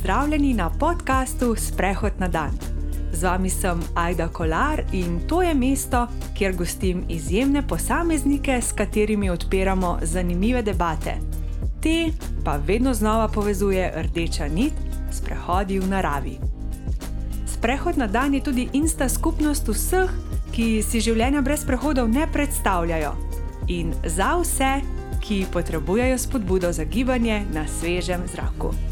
Pozdravljeni 0.00 0.54
na 0.54 0.70
podkastu 0.70 1.54
Sprehod 1.56 2.12
na 2.18 2.28
dan. 2.28 2.50
Z 3.12 3.22
vami 3.22 3.50
sem 3.50 3.80
Aida 3.94 4.28
Kolar 4.28 4.82
in 4.92 5.20
to 5.28 5.42
je 5.42 5.54
mesto, 5.54 6.06
kjer 6.38 6.56
gostim 6.56 7.04
izjemne 7.08 7.62
posameznike, 7.68 8.62
s 8.62 8.72
katerimi 8.72 9.30
odpiramo 9.30 9.98
zanimive 10.02 10.62
debate. 10.62 11.14
Te 11.82 12.12
pa 12.44 12.56
vedno 12.66 12.94
znova 12.94 13.28
povezuje 13.28 13.92
rdeča 13.96 14.48
nit 14.48 14.72
s 15.12 15.20
prehodi 15.20 15.78
v 15.78 15.88
naravi. 15.88 16.38
Sprehod 17.46 17.98
na 17.98 18.06
dan 18.06 18.34
je 18.34 18.42
tudi 18.42 18.68
insta 18.72 19.08
skupnost 19.08 19.68
vseh, 19.68 20.10
ki 20.52 20.82
si 20.82 21.00
življenja 21.00 21.42
brez 21.42 21.64
prehodov 21.64 22.08
ne 22.08 22.24
predstavljajo. 22.32 23.12
In 23.68 23.92
za 24.04 24.38
vse, 24.40 24.78
ki 25.20 25.44
potrebujejo 25.52 26.18
spodbudo 26.18 26.72
za 26.72 26.84
gibanje 26.84 27.44
na 27.52 27.66
svežem 27.68 28.24
zraku. 28.32 28.89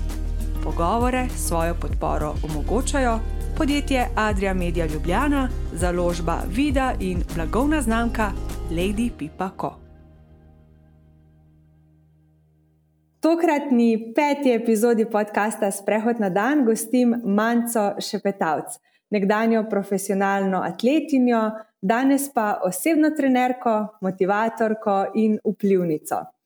Pogovore 0.68 1.28
svojo 1.36 1.74
podporo 1.80 2.34
omogočajo 2.44 3.18
podjetje 3.58 4.06
Adria 4.16 4.54
Media 4.54 4.86
Ljubljana, 4.86 5.48
založba 5.72 6.38
Vida 6.56 6.94
in 7.00 7.22
blagovna 7.34 7.80
znamka 7.82 8.30
Lady 8.70 9.10
Pipa 9.18 9.50
Co. 9.60 9.70
Tokratni 13.20 14.12
peti 14.14 14.52
epizodi 14.52 15.04
podcasta 15.04 15.70
Sprehod 15.70 16.20
na 16.20 16.30
dan 16.30 16.64
gostim 16.64 17.22
Manco 17.24 18.00
Šepetavc, 18.10 18.78
nekdanjo 19.10 19.64
profesionalno 19.70 20.58
atletinjo, 20.58 21.50
danes 21.82 22.32
pa 22.34 22.60
osebno 22.64 23.10
trenerko, 23.16 23.86
motivatorko 24.00 25.06
in 25.14 25.38
vplivnico. 25.44 26.37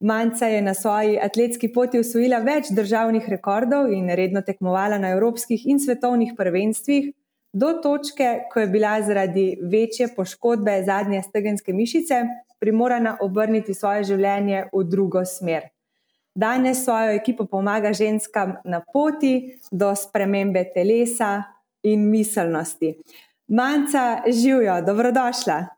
Manca 0.00 0.46
je 0.46 0.62
na 0.62 0.74
svoji 0.74 1.18
atletski 1.22 1.72
poti 1.72 1.98
usvojila 1.98 2.38
več 2.44 2.68
državnih 2.70 3.28
rekordov 3.28 3.92
in 3.92 4.10
redno 4.12 4.42
tekmovala 4.44 4.98
na 4.98 5.14
evropskih 5.16 5.62
in 5.66 5.80
svetovnih 5.80 6.34
prvenstvih, 6.36 7.14
do 7.52 7.72
točke, 7.82 8.40
ko 8.52 8.60
je 8.60 8.66
bila 8.66 8.98
zaradi 9.02 9.46
večje 9.72 10.08
poškodbe 10.16 10.82
zadnje 10.84 11.22
stegenske 11.22 11.72
mišice 11.72 12.20
primorana 12.60 13.16
obrniti 13.20 13.74
svoje 13.74 14.04
življenje 14.04 14.66
v 14.72 14.82
drugo 14.84 15.24
smer. 15.24 15.70
Danes 16.34 16.82
svojo 16.84 17.14
ekipo 17.16 17.46
pomaga 17.48 17.94
ženskam 17.96 18.58
na 18.64 18.82
poti 18.92 19.56
do 19.72 19.94
spremembe 19.96 20.66
telesa 20.74 21.46
in 21.82 22.10
miselnosti. 22.10 22.92
Manca, 23.48 24.22
živijo, 24.28 24.82
dobrodošla. 24.84 25.75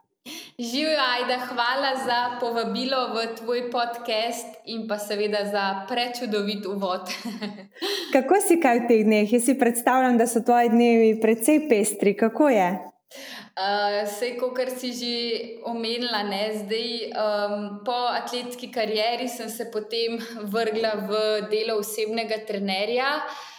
Živijo, 0.59 0.99
Ajda, 0.99 1.39
hvala 1.47 1.93
za 2.05 2.39
povabilo 2.41 3.15
v 3.15 3.27
tvoj 3.37 3.71
podcast 3.71 4.47
in 4.67 4.89
pa 4.89 4.99
seveda 4.99 5.45
za 5.45 5.87
prečudovit 5.89 6.67
uvod. 6.67 7.01
Kako 8.15 8.41
si 8.49 8.61
kaj 8.61 8.85
v 8.85 8.89
teh 8.89 9.03
dneh? 9.05 9.33
Jaz 9.33 9.45
si 9.45 9.59
predstavljam, 9.59 10.19
da 10.19 10.27
so 10.27 10.41
tvoji 10.41 10.69
dnevi 10.69 11.21
precej 11.21 11.69
pestri. 11.69 12.17
Kako 12.17 12.49
je? 12.49 12.69
Uh, 13.59 14.07
Sej, 14.07 14.37
kot 14.39 14.59
si 14.79 14.93
že 14.95 15.15
omenila, 15.67 16.23
ne, 16.23 16.55
zdaj, 16.63 16.91
um, 17.11 17.55
po 17.85 17.97
atletski 18.15 18.71
karieri 18.71 19.29
sem 19.29 19.49
se 19.51 19.71
potem 19.73 20.19
vrgla 20.43 20.95
v 21.09 21.13
delo 21.51 21.79
osebnega 21.83 22.45
trenerja. 22.47 23.17
Uh, 23.19 23.58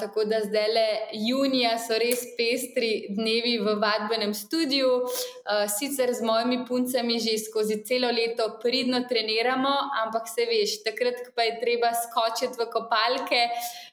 tako 0.00 0.24
da 0.24 0.40
zdaj 0.40 0.68
le 0.72 0.86
junija 1.12 1.74
so 1.78 1.98
res 2.00 2.22
pestri 2.38 3.06
dnevi 3.12 3.58
v 3.60 3.74
vadbenem 3.82 4.32
studiu. 4.34 4.88
Uh, 5.04 5.66
sicer 5.68 6.14
z 6.14 6.24
mojimi 6.24 6.64
puncami 6.68 7.18
že 7.20 7.36
skozi 7.38 7.82
celo 7.84 8.08
leto 8.08 8.48
pridno 8.62 9.02
treniramo, 9.08 9.74
ampak 10.04 10.28
se 10.28 10.48
veš, 10.48 10.80
takrat, 10.86 11.20
pa 11.36 11.44
je 11.44 11.58
treba 11.60 11.92
skočiti 11.92 12.56
v 12.56 12.70
kopalke, 12.72 13.42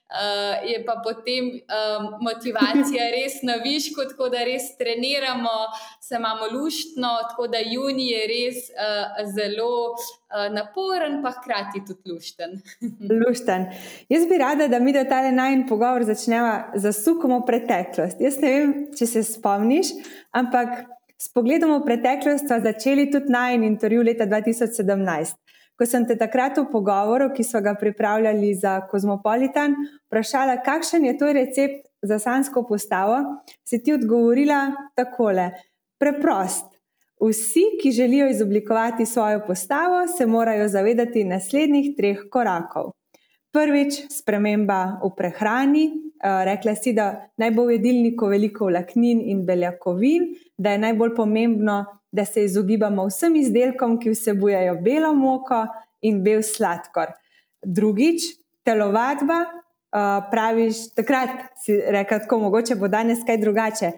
uh, 0.10 0.70
je 0.70 0.86
pa 0.86 1.02
potem 1.04 1.44
um, 1.46 2.08
motivacija 2.22 3.10
res 3.18 3.42
na 3.44 3.58
višku, 3.64 4.06
tako 4.10 4.30
da 4.30 4.44
res 4.46 4.78
treniramo, 4.78 5.54
se 6.02 6.16
imamo 6.16 6.50
luštno, 6.54 7.12
tako 7.30 7.48
da 7.48 7.62
juni 7.64 8.10
je 8.12 8.24
res 8.32 8.58
uh, 8.70 9.22
zelo 9.36 9.94
uh, 9.94 10.48
naporen, 10.54 11.22
pa 11.24 11.34
hkrati 11.40 11.84
tudi 11.88 12.12
lušten. 12.12 12.60
lušten. 13.22 13.70
Jaz 14.10 14.28
bi 14.30 14.38
rada, 14.38 14.68
da 14.68 14.80
mi 14.80 14.94
da 14.94 15.06
ta 15.10 15.24
najmen 15.32 15.68
pogovor 15.68 16.04
začnemo 16.04 16.76
z 16.76 16.94
sukom 16.94 17.40
v 17.40 17.46
preteklost. 17.48 18.22
Jaz 18.22 18.42
ne 18.42 18.52
vem, 18.60 18.76
če 18.98 19.10
se 19.16 19.24
spomniš, 19.36 19.96
ampak. 20.32 20.86
S 21.16 21.30
pogledom 21.32 21.72
v 21.78 21.86
preteklost 21.88 22.50
smo 22.50 22.58
začeli 22.60 23.06
tudi 23.08 23.32
najmen 23.32 23.64
intervju 23.64 24.04
leta 24.04 24.28
2017 24.28 25.45
ko 25.78 25.86
sem 25.86 26.06
te 26.08 26.16
takrat 26.18 26.58
v 26.58 26.68
pogovoru, 26.72 27.32
ki 27.36 27.44
so 27.44 27.62
ga 27.62 27.76
pripravljali 27.80 28.54
za 28.56 28.80
Kozmopolitan, 28.92 29.76
vprašala, 30.08 30.62
kakšen 30.64 31.06
je 31.06 31.18
to 31.18 31.34
recept 31.34 31.88
za 32.02 32.20
sansko 32.20 32.64
postavo, 32.68 33.20
si 33.68 33.82
ti 33.84 33.94
odgovorila 33.94 34.72
takole: 34.96 35.52
preprost. 36.00 36.72
Vsi, 37.22 37.64
ki 37.82 37.92
želijo 37.96 38.28
izoblikovati 38.30 39.06
svojo 39.06 39.40
postavo, 39.48 40.08
se 40.08 40.26
morajo 40.26 40.68
zavedati 40.68 41.24
naslednjih 41.24 41.94
treh 41.98 42.26
korakov. 42.32 42.92
Prvič, 43.56 44.02
sprememba 44.12 45.00
v 45.04 45.14
prehrani. 45.16 45.86
Rekla 46.20 46.74
si, 46.76 46.92
da 46.94 47.30
naj 47.38 47.52
bo 47.56 47.68
v 47.70 47.78
jedilniku 47.78 48.28
veliko 48.28 48.68
vlaknin 48.68 49.22
in 49.24 49.46
beljakovin, 49.46 50.34
da 50.58 50.74
je 50.74 50.82
najbolj 50.84 51.16
pomembno, 51.16 51.86
da 52.16 52.26
se 52.26 52.46
izogibamo 52.46 53.06
vsem 53.10 53.36
izdelkom, 53.36 54.00
ki 54.00 54.14
vsebujejo 54.14 54.78
belo 54.82 55.14
moko 55.16 55.66
in 56.02 56.22
bel 56.24 56.44
sladkor. 56.44 57.12
Drugič, 57.66 58.24
telovadba, 58.64 59.40
uh, 59.46 60.28
praviš, 60.32 60.86
takrat 60.96 61.50
si 61.64 61.76
rekel, 61.98 62.24
tako 62.24 62.40
mogoče 62.46 62.78
bo 62.80 62.88
danes 62.88 63.26
kaj 63.28 63.42
drugače. 63.42 63.92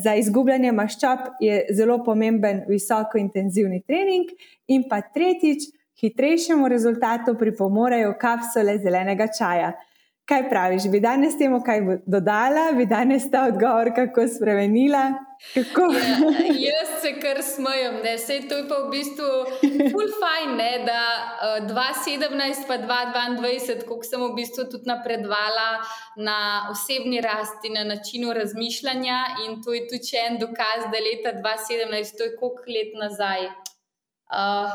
Za 0.00 0.14
izgubljanje 0.16 0.72
maščob 0.72 1.40
je 1.44 1.64
zelo 1.76 1.98
pomemben 2.04 2.62
visoko 2.68 3.18
intenzivni 3.20 3.82
trening, 3.86 4.30
in 4.68 4.86
pa 4.88 5.02
tretjič, 5.14 5.68
hitrejšemu 6.00 6.68
rezultatu 6.68 7.36
pripomorejo 7.38 8.14
kapsule 8.20 8.78
zelenega 8.82 9.28
čaja. 9.38 9.72
Kaj 10.24 10.48
praviš, 10.48 10.82
bi 10.88 11.00
danes 11.04 11.34
temu 11.38 11.58
kaj 11.64 11.80
dodala, 12.06 12.70
bi 12.76 12.86
danes 12.88 13.26
ta 13.30 13.42
odgovor 13.48 13.90
kako 13.94 14.22
spremenila? 14.36 15.02
Kako? 15.54 15.82
Ja, 15.92 16.54
jaz 16.68 16.94
se 17.02 17.10
kar 17.20 17.42
smejem, 17.42 17.98
da 18.04 18.14
se 18.18 18.38
to 18.48 18.56
je 18.56 18.64
pa 18.68 18.78
v 18.86 18.88
bistvu 18.94 19.28
full 19.92 20.14
fajn, 20.22 20.56
ne, 20.56 20.70
da 20.86 21.02
uh, 21.60 21.68
2017 21.68 22.64
pa 22.70 22.80
2022, 22.86 23.84
koliko 23.84 24.08
sem 24.08 24.24
v 24.24 24.30
bistvu 24.40 24.64
tudi 24.72 24.88
napredovala 24.88 25.68
na 26.16 26.38
osebni 26.72 27.20
rasti, 27.20 27.74
na 27.76 27.84
načinu 27.84 28.32
razmišljanja 28.32 29.20
in 29.44 29.60
to 29.60 29.76
je 29.76 29.84
tudi 29.92 30.16
en 30.24 30.40
dokaz, 30.40 30.88
da 30.88 31.04
leta 31.10 31.36
2017, 31.36 32.16
to 32.16 32.30
je 32.30 32.36
koliko 32.40 32.76
let 32.78 33.00
nazaj. 33.04 33.48
Uh, 34.32 34.72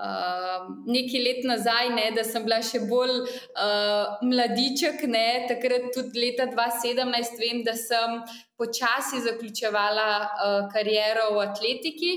uh, 0.00 0.66
nekaj 0.86 1.22
let 1.24 1.44
nazaj, 1.48 1.90
ne, 1.94 2.08
da 2.16 2.24
sem 2.24 2.44
bila 2.46 2.60
še 2.64 2.82
bolj 2.88 3.14
uh, 3.20 4.18
mladiček, 4.26 5.04
ne, 5.12 5.26
takrat 5.50 5.90
tudi 5.94 6.24
leta 6.24 6.48
2017, 6.50 7.38
vem, 7.42 7.62
da 7.66 7.76
sem 7.78 8.18
počasi 8.60 9.22
zaključevala 9.26 10.10
uh, 10.18 10.58
kariero 10.72 11.30
v 11.36 11.46
atletiki. 11.48 12.12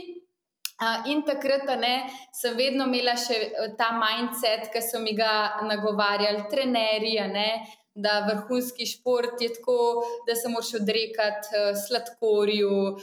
Uh, 0.84 1.06
in 1.12 1.22
takrat 1.28 1.70
ne, 1.80 1.94
sem 2.36 2.58
vedno 2.58 2.88
imela 2.90 3.14
še 3.20 3.38
ta 3.78 3.94
mindset, 4.00 4.72
ki 4.74 4.82
so 4.84 5.00
mi 5.04 5.14
ga 5.16 5.62
nagovarjali 5.70 6.50
trenerji. 6.52 7.20
Uh, 7.24 7.80
da 7.96 8.28
vrhunski 8.30 8.86
šport 8.86 9.42
je 9.42 9.54
tako, 9.54 10.06
da 10.28 10.36
se 10.36 10.50
moraš 10.50 10.74
odrekati 10.81 11.48
uh, 11.54 11.78
sladkorju, 11.88 12.78
uh, 12.94 13.00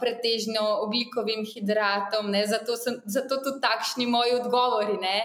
pretežno 0.00 0.64
oglikovim 0.84 1.46
hidratom. 1.54 2.34
Zato, 2.46 2.76
sem, 2.76 3.00
zato 3.04 3.40
tudi 3.44 3.60
takšni 3.60 4.06
moji 4.06 4.34
odgovori. 4.40 4.96
Ne? 5.00 5.18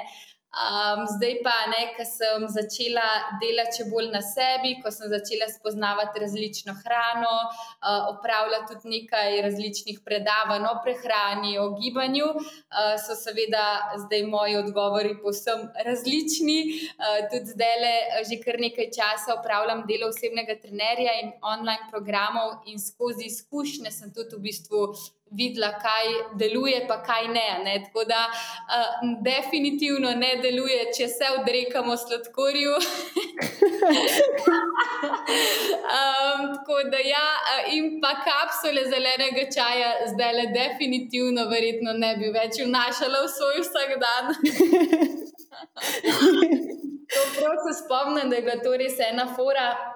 Um, 0.54 1.08
zdaj 1.10 1.40
pa, 1.42 1.54
ko 1.98 2.04
sem 2.06 2.44
začela 2.46 3.06
delati 3.42 3.80
še 3.80 3.86
bolj 3.90 4.12
na 4.14 4.20
sebi, 4.22 4.76
ko 4.84 4.92
sem 4.94 5.10
začela 5.10 5.48
spoznavati 5.50 6.22
različno 6.22 6.76
hrano, 6.78 7.32
uh, 7.50 8.12
opravljati 8.12 8.70
tudi 8.70 8.92
nekaj 8.92 9.40
različnih 9.42 10.04
predavanj 10.06 10.68
o 10.70 10.76
prehrani, 10.86 11.56
o 11.58 11.72
gibanju, 11.80 12.28
uh, 12.38 12.94
so 13.02 13.18
seveda 13.18 13.66
zdaj 14.04 14.28
moji 14.30 14.60
odgovori 14.62 15.16
povsem 15.24 15.66
različni. 15.90 16.60
Uh, 17.02 17.26
tudi 17.34 17.56
zdaj 17.56 17.76
le 17.82 17.96
že 18.30 18.38
kar 18.46 18.62
nekaj 18.62 18.92
časa 18.94 19.40
opravljam 19.40 19.88
delo 19.90 20.14
osebnega 20.14 20.60
trenerja 20.62 21.18
in 21.24 21.34
online 21.42 21.90
programov, 21.90 22.62
in 22.70 22.78
skozi 22.78 23.26
izkušnje 23.26 23.90
sem 23.90 24.14
tudi 24.14 24.38
v 24.38 24.46
bistvu 24.52 24.86
videla, 25.34 25.72
kaj 25.82 26.06
deluje, 26.40 26.86
pa 26.88 26.98
kaj 27.04 27.28
ne. 27.28 27.48
ne? 27.66 27.76
Tako 27.86 28.04
da 28.10 28.22
uh, 28.30 28.36
definitivno 29.26 30.12
ne 30.16 30.36
deluje, 30.42 30.92
če 30.98 31.08
se 31.08 31.26
odrekamo 31.40 31.98
sladkorju. 31.98 32.74
um, 35.98 36.40
tako 36.56 36.76
da 36.92 37.00
ja, 37.08 37.28
in 37.76 38.02
pa 38.02 38.14
kapsule 38.28 38.86
zelenega 38.90 39.48
čaja, 39.56 39.90
zdaj 40.14 40.34
le 40.40 40.46
definitivno, 40.54 41.48
verjetno 41.50 41.94
ne 41.94 42.16
bi 42.22 42.32
več 42.36 42.62
vnašala 42.66 43.26
v 43.26 43.34
svoj 43.38 43.58
vsak 43.66 43.90
dan. 44.06 44.26
Prav 47.34 47.56
se 47.66 47.74
spomnim, 47.84 48.30
da 48.30 48.36
je 48.36 48.42
bila 48.42 48.58
to 48.64 48.78
res 48.78 48.98
ena 49.00 49.28
fora. 49.36 49.93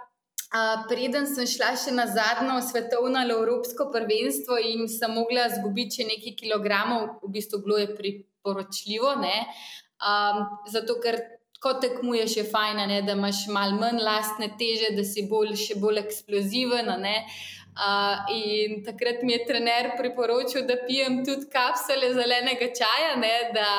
Uh, 0.47 0.85
preden 0.88 1.25
sem 1.27 1.44
šla 1.44 1.73
še 1.75 1.91
na 1.91 2.05
zadnjo 2.07 2.61
svetovno 2.63 3.19
ali 3.19 3.33
evropsko 3.35 3.89
prvenstvo 3.91 4.55
in 4.63 4.85
sem 4.88 5.11
mogla 5.11 5.49
izgubiti 5.51 6.05
nekaj 6.07 6.38
kilogramov, 6.39 7.17
v 7.19 7.31
bistvu 7.33 7.59
bilo 7.65 7.81
je 7.81 7.89
priporočljivo, 7.97 9.11
um, 9.19 10.39
zato 10.71 10.95
ker 11.03 11.19
ko 11.59 11.73
tekmuješ, 11.81 12.38
je 12.38 12.45
fajn, 12.47 12.79
ne, 12.88 13.01
da 13.01 13.17
imaš 13.17 13.44
malo 13.51 13.75
manj 13.81 13.99
lastne 14.05 14.47
teže, 14.59 14.94
da 14.95 15.03
si 15.03 15.25
bolj, 15.27 15.55
še 15.59 15.79
bolj 15.81 16.03
eksploziven. 16.05 16.91
Uh, 17.77 18.25
in 18.33 18.79
takrat 18.85 19.21
mi 19.21 19.33
je 19.33 19.45
trener 19.45 19.91
priporočil, 19.97 20.63
da 20.65 20.79
pijem 20.88 21.19
tudi 21.25 21.45
kapsule 21.53 22.09
zelenega 22.13 22.71
čaja, 22.79 23.12
ne, 23.21 23.33
da, 23.53 23.69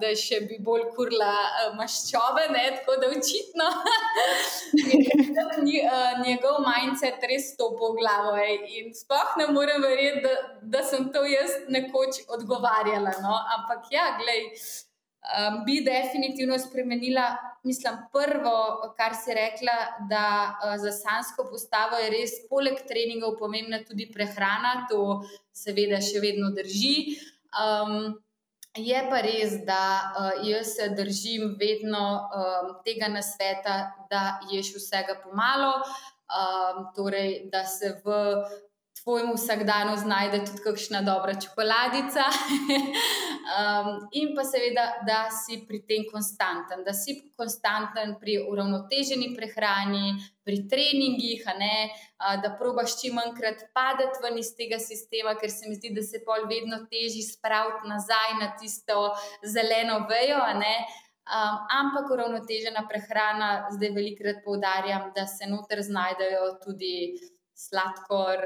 da 0.00 0.10
še 0.12 0.42
bi 0.44 0.58
bolj 0.60 0.90
kurla 0.96 1.32
uh, 1.32 1.70
maščobe, 1.78 2.50
ne, 2.52 2.66
tako 2.76 2.98
da 3.00 3.08
očitno 3.16 3.70
je 5.72 5.80
uh, 5.88 6.26
njegov 6.26 6.60
mindset 6.66 7.24
res 7.30 7.54
to 7.56 7.70
po 7.78 7.94
glavo. 7.96 8.36
Ej. 8.36 8.58
In 8.80 8.92
sploh 8.94 9.36
ne 9.40 9.48
morem 9.56 9.82
verjeti, 9.82 10.24
da, 10.26 10.34
da 10.76 10.84
sem 10.84 11.08
to 11.12 11.24
jaz 11.24 11.56
nekoč 11.72 12.26
odgovarjala. 12.28 13.16
No. 13.24 13.40
Ampak 13.56 13.88
ja, 13.90 14.12
gledaj 14.20 14.52
um, 15.26 15.64
bi 15.64 15.80
definitivno 15.84 16.58
spremenila. 16.58 17.36
Mislim, 17.62 17.94
prvo, 18.12 18.92
kar 18.96 19.14
si 19.14 19.34
rekla, 19.34 20.06
da 20.10 20.26
uh, 20.54 20.76
za 20.78 20.92
sansko 20.92 21.48
postavo 21.50 21.98
je 21.98 22.10
res, 22.10 22.36
poleg 22.50 22.78
treningov, 22.88 23.38
pomembna 23.38 23.82
tudi 23.84 24.06
prehrana, 24.12 24.86
to 24.90 25.22
seveda 25.52 26.00
še 26.00 26.22
vedno 26.22 26.52
drži. 26.54 27.16
Um, 27.56 28.14
je 28.76 29.00
pa 29.10 29.22
res, 29.24 29.58
da 29.66 29.82
uh, 30.12 30.46
jaz 30.46 30.76
se 30.76 30.90
držim 30.94 31.56
vedno 31.58 32.04
um, 32.28 32.74
tega 32.84 33.08
nasveta, 33.08 33.78
da 34.10 34.38
ješ 34.52 34.76
vsega 34.76 35.18
pomalo. 35.24 35.80
Um, 36.26 36.88
torej, 36.94 37.46
da 37.52 37.62
se 37.70 37.92
v 38.04 38.14
tvojemu 39.06 39.34
vsakdanu 39.34 39.96
znajde 39.96 40.38
tudi 40.46 40.62
kakšna 40.62 41.00
dobra 41.02 41.34
čokoladica. 41.40 42.24
um, 43.54 44.08
in 44.12 44.32
pa 44.34 44.42
seveda, 44.44 44.86
da 45.06 45.18
si 45.30 45.60
pri 45.68 45.78
tem 45.86 46.02
konstanten, 46.12 46.82
da 46.82 46.90
si 46.92 47.14
konstanten 47.38 48.16
pri 48.20 48.34
uravnoteženi 48.50 49.28
prehrani, 49.36 50.16
pri 50.42 50.56
treningih, 50.70 51.46
ne, 51.58 51.76
da 52.42 52.50
probaš 52.58 52.96
čim 53.00 53.14
manjkrat 53.20 53.62
padati 53.70 54.18
ven 54.24 54.40
iz 54.42 54.50
tega 54.58 54.82
sistema, 54.82 55.36
ker 55.38 55.54
se 55.54 55.70
mi 55.70 55.78
zdi, 55.78 55.94
da 55.94 56.02
se 56.02 56.24
pol 56.26 56.50
vedno 56.50 56.82
teži 56.90 57.22
spraviti 57.22 57.86
nazaj 57.86 58.34
na 58.40 58.50
tisto 58.58 59.14
zeleno 59.54 60.02
vejo. 60.10 60.42
Um, 60.50 61.62
ampak 61.78 62.10
uravnotežena 62.10 62.82
prehrana, 62.90 63.70
zdaj 63.70 63.94
velikokrat 63.94 64.42
poudarjam, 64.44 65.12
da 65.14 65.30
se 65.30 65.46
noter 65.46 65.82
znajdejo 65.82 66.52
tudi 66.66 66.92
sladkor, 67.56 68.44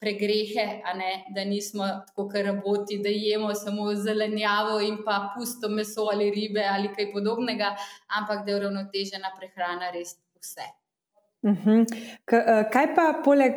pregrehe, 0.00 0.66
ne, 0.98 1.24
da 1.34 1.44
nismo 1.44 1.86
tako 2.06 2.28
kot 2.28 2.46
roboti, 2.46 2.98
da 3.02 3.08
jemo 3.08 3.54
samo 3.54 3.94
zelenjavo 3.94 4.80
in 4.80 4.98
pa 5.04 5.32
pusto 5.36 5.68
meso 5.68 6.08
ali 6.12 6.30
ribe 6.30 6.64
ali 6.72 6.90
kaj 6.94 7.12
podobnega, 7.12 7.76
ampak 8.20 8.44
da 8.44 8.50
je 8.50 8.56
uravnotežena 8.56 9.30
prehrana 9.38 9.90
res 9.94 10.16
vse. 10.40 10.66
Uh 11.42 11.50
mhm. 11.50 11.70
-huh. 11.70 12.70
Kaj 12.72 12.94
pa 12.94 13.22
poleg, 13.24 13.52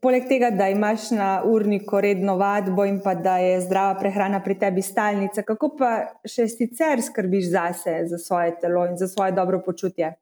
poleg 0.00 0.28
tega, 0.28 0.50
da 0.50 0.68
imaš 0.68 1.10
na 1.10 1.42
urniku 1.44 2.00
redno 2.00 2.36
vadbo 2.36 2.84
in 2.84 3.00
pa 3.04 3.14
da 3.14 3.38
je 3.38 3.60
zdrava 3.60 3.98
prehrana 3.98 4.42
pri 4.42 4.58
tebi 4.58 4.82
stalnica, 4.82 5.42
kako 5.42 5.76
pa 5.78 5.90
še 6.24 6.48
sicer 6.48 7.02
skrbiš 7.02 7.50
zase, 7.50 8.00
za 8.06 8.18
svoje 8.18 8.60
telo 8.60 8.86
in 8.86 8.96
za 8.96 9.08
svoje 9.08 9.32
dobro 9.32 9.62
počutje? 9.66 10.14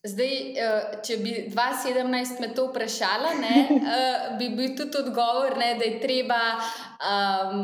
Zdaj, 0.00 0.36
eh, 0.56 0.92
če 1.04 1.16
bi 1.20 1.32
2017 1.52 2.40
me 2.40 2.48
to 2.56 2.70
vprašala, 2.70 3.34
ne, 3.36 3.56
eh, 3.96 4.30
bi 4.40 4.48
bil 4.56 4.72
tudi 4.78 5.02
odgovor, 5.02 5.58
ne, 5.60 5.74
da 5.76 5.84
je 5.84 5.98
treba 6.00 6.40
um, 6.56 7.60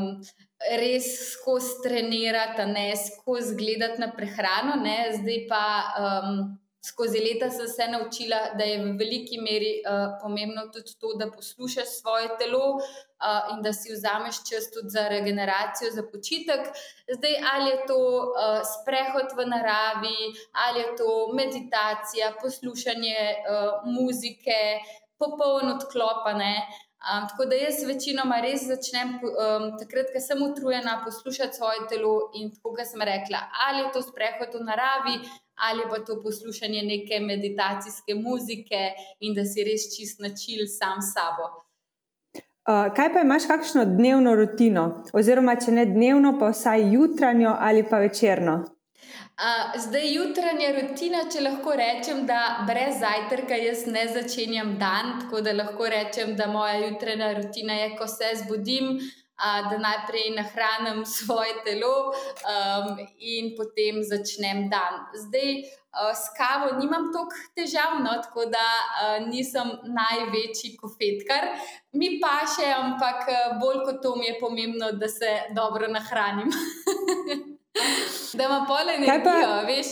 res 0.83 1.09
skozi 1.31 1.81
trenirati, 1.87 2.67
ne 2.69 2.91
skozi 3.01 3.57
gledati 3.57 4.05
na 4.05 4.11
prehrano. 4.13 4.77
Ne. 4.83 4.99
Zdaj 5.17 5.43
pa. 5.49 5.65
Um, 6.03 6.47
skozi 6.89 7.19
leta 7.19 7.51
sem 7.51 7.69
se 7.69 7.89
naučila, 7.89 8.41
da 8.59 8.65
je 8.65 8.79
v 8.85 8.93
veliki 9.01 9.41
meri 9.43 9.73
uh, 9.83 10.15
pomembno 10.23 10.69
tudi 10.75 10.95
to, 11.01 11.15
da 11.19 11.31
poslušaš 11.31 11.89
svoje 12.01 12.29
telo 12.39 12.67
uh, 12.77 13.53
in 13.53 13.63
da 13.63 13.73
si 13.73 13.93
vzameš 13.93 14.37
čas 14.49 14.71
tudi 14.75 14.95
za 14.97 15.09
regeneracijo, 15.09 15.91
za 15.99 16.05
počitek. 16.13 16.63
Zdaj, 17.17 17.35
ali 17.53 17.71
je 17.71 17.79
to 17.91 17.99
uh, 17.99 18.61
sprehod 18.75 19.35
v 19.39 19.49
naravi, 19.55 20.21
ali 20.67 20.85
je 20.85 20.91
to 21.01 21.11
meditacija, 21.35 22.35
poslušanje 22.43 23.19
uh, 23.35 23.87
muzike, 23.97 24.61
popolno 25.19 25.75
odklopane. 25.79 26.55
Um, 27.07 27.29
tako 27.29 27.45
da 27.45 27.55
jaz 27.55 27.83
večinoma 27.87 28.41
res 28.43 28.65
začnem 28.67 29.19
um, 29.23 29.67
takrat, 29.79 30.09
ko 30.15 30.21
sem 30.23 30.41
utrujena, 30.43 31.03
poslušati 31.05 31.59
svoje 31.59 31.85
telo 31.91 32.15
in 32.35 32.49
tako, 32.55 32.73
kot 32.79 32.89
sem 32.91 33.03
rekla, 33.03 33.43
ali 33.67 33.85
je 33.85 33.93
to 33.95 34.03
sprehod 34.03 34.57
v 34.59 34.63
naravi, 34.67 35.19
ali 35.57 35.83
pa 35.91 35.99
to 36.05 36.23
poslušanje 36.23 36.83
neke 36.83 37.21
meditacijske 37.21 38.15
muzike 38.15 38.83
in 39.21 39.35
da 39.35 39.45
si 39.45 39.65
res 39.65 39.89
čist 39.97 40.21
načil 40.21 40.67
sam 40.69 41.03
sabo. 41.03 41.49
Uh, 42.67 42.95
kaj 42.97 43.13
pa 43.15 43.21
imaš, 43.23 43.47
kakšno 43.47 43.85
dnevno 43.85 44.35
rutino, 44.35 44.87
oziroma 45.15 45.55
če 45.55 45.71
ne 45.71 45.85
dnevno, 45.87 46.33
pa 46.39 46.51
vsaj 46.51 46.89
jutranjo 46.95 47.53
ali 47.59 47.85
pa 47.91 48.01
večerno? 48.03 48.57
Uh, 49.37 49.77
zdaj, 49.85 50.07
jutranja 50.17 50.73
rutina, 50.75 51.21
če 51.33 51.45
lahko 51.45 51.77
rečem, 51.79 52.25
da 52.27 52.65
brez 52.67 52.99
zajtrka 53.03 53.59
jaz 53.61 53.85
ne 53.87 54.07
začenjam 54.09 54.75
dan, 54.81 55.13
tako 55.21 55.45
da 55.47 55.53
lahko 55.53 55.87
rečem, 55.93 56.33
da 56.37 56.47
moja 56.51 56.81
jutranja 56.87 57.35
rutina 57.37 57.77
je, 57.83 57.91
ko 57.99 58.09
se 58.11 58.33
zbudim, 58.43 58.97
da 59.71 59.79
najprej 59.79 60.31
nahranim 60.37 61.05
svoje 61.17 61.55
telo 61.65 62.09
um, 62.09 62.99
in 63.19 63.55
potem 63.57 64.03
začnem 64.03 64.69
dan. 64.71 65.07
Zdaj, 65.15 65.51
uh, 65.61 66.13
s 66.17 66.33
kavo 66.37 66.79
nimam 66.81 67.11
toliko 67.13 67.37
težav, 67.55 67.99
no, 68.05 68.17
tako 68.23 68.47
da 68.53 68.67
uh, 68.81 69.29
nisem 69.29 69.75
največji 69.85 70.77
kofetkar, 70.81 71.51
mi 71.93 72.17
pa 72.21 72.39
še, 72.49 72.71
ampak 72.73 73.29
bolj 73.61 73.85
kot 73.85 74.01
to 74.03 74.17
mi 74.17 74.31
je 74.31 74.39
pomembno, 74.41 74.93
da 74.93 75.09
se 75.09 75.41
dobro 75.57 75.89
nahranim. 75.89 76.51
da 78.37 78.45
ima 78.45 78.65
pole 78.69 78.95
energijo, 78.95 79.53
veš. 79.67 79.87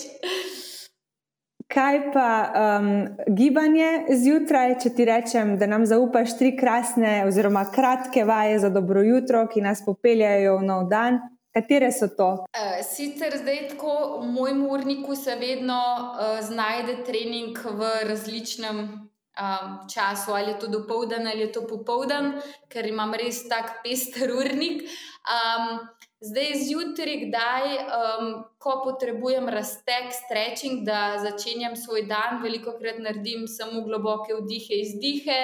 Kaj 1.75 2.13
pa 2.13 2.53
um, 2.55 3.09
gibanje 3.35 4.05
zjutraj, 4.23 4.77
če 4.83 4.91
ti 4.95 5.05
rečem, 5.09 5.57
da 5.59 5.67
nam 5.67 5.83
zaupaš 5.91 6.37
tri 6.39 6.53
krasne, 6.55 7.25
oziroma 7.27 7.65
kratke 7.75 8.23
vaje 8.25 8.61
za 8.63 8.71
dobro 8.71 9.03
jutro, 9.03 9.41
ki 9.51 9.65
nas 9.65 9.83
popeljajo 9.83 10.61
v 10.61 10.69
nov 10.69 10.85
dan? 10.93 11.19
Katere 11.55 11.91
so 11.95 12.07
to? 12.15 12.29
Uh, 12.55 12.79
sicer 12.87 13.35
zdaj 13.43 13.59
tako 13.73 14.21
v 14.23 14.31
mojem 14.37 14.63
urniku 14.71 15.19
se 15.19 15.35
vedno 15.41 15.81
uh, 15.97 16.39
znajde 16.47 17.01
trening 17.07 17.59
v 17.59 17.91
različnem 18.07 18.81
um, 18.85 19.75
času, 19.91 20.35
ali 20.35 20.55
je 20.55 20.59
to 20.59 20.71
dopoldan 20.71 21.27
ali 21.27 21.41
je 21.41 21.53
to 21.53 21.67
popoldan, 21.67 22.37
ker 22.69 22.87
imam 22.87 23.15
res 23.15 23.49
tak 23.49 23.81
pester 23.83 24.31
urnik. 24.31 24.87
Um, 25.25 25.79
Zdaj, 26.25 26.53
zjutraj, 26.65 27.17
kdaj, 27.27 27.65
um, 27.85 28.29
ko 28.59 28.79
potrebujem 28.85 29.49
raztek, 29.49 30.07
stretching, 30.25 30.81
da 30.87 31.19
začenjam 31.21 31.77
svoj 31.77 32.07
dan, 32.09 32.39
veliko 32.43 32.73
krat 32.79 32.97
naredim 33.05 33.45
samo 33.49 33.83
globoke 33.85 34.33
vdihe, 34.39 34.79
izdihe, 34.87 35.37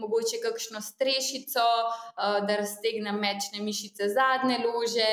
mogoče 0.00 0.40
kakšno 0.46 0.80
strešico, 0.80 1.66
uh, 1.84 2.40
da 2.46 2.56
raztegnem 2.62 3.20
mečne 3.20 3.60
mišice 3.66 4.08
zadnje 4.16 4.62
lože, 4.64 5.12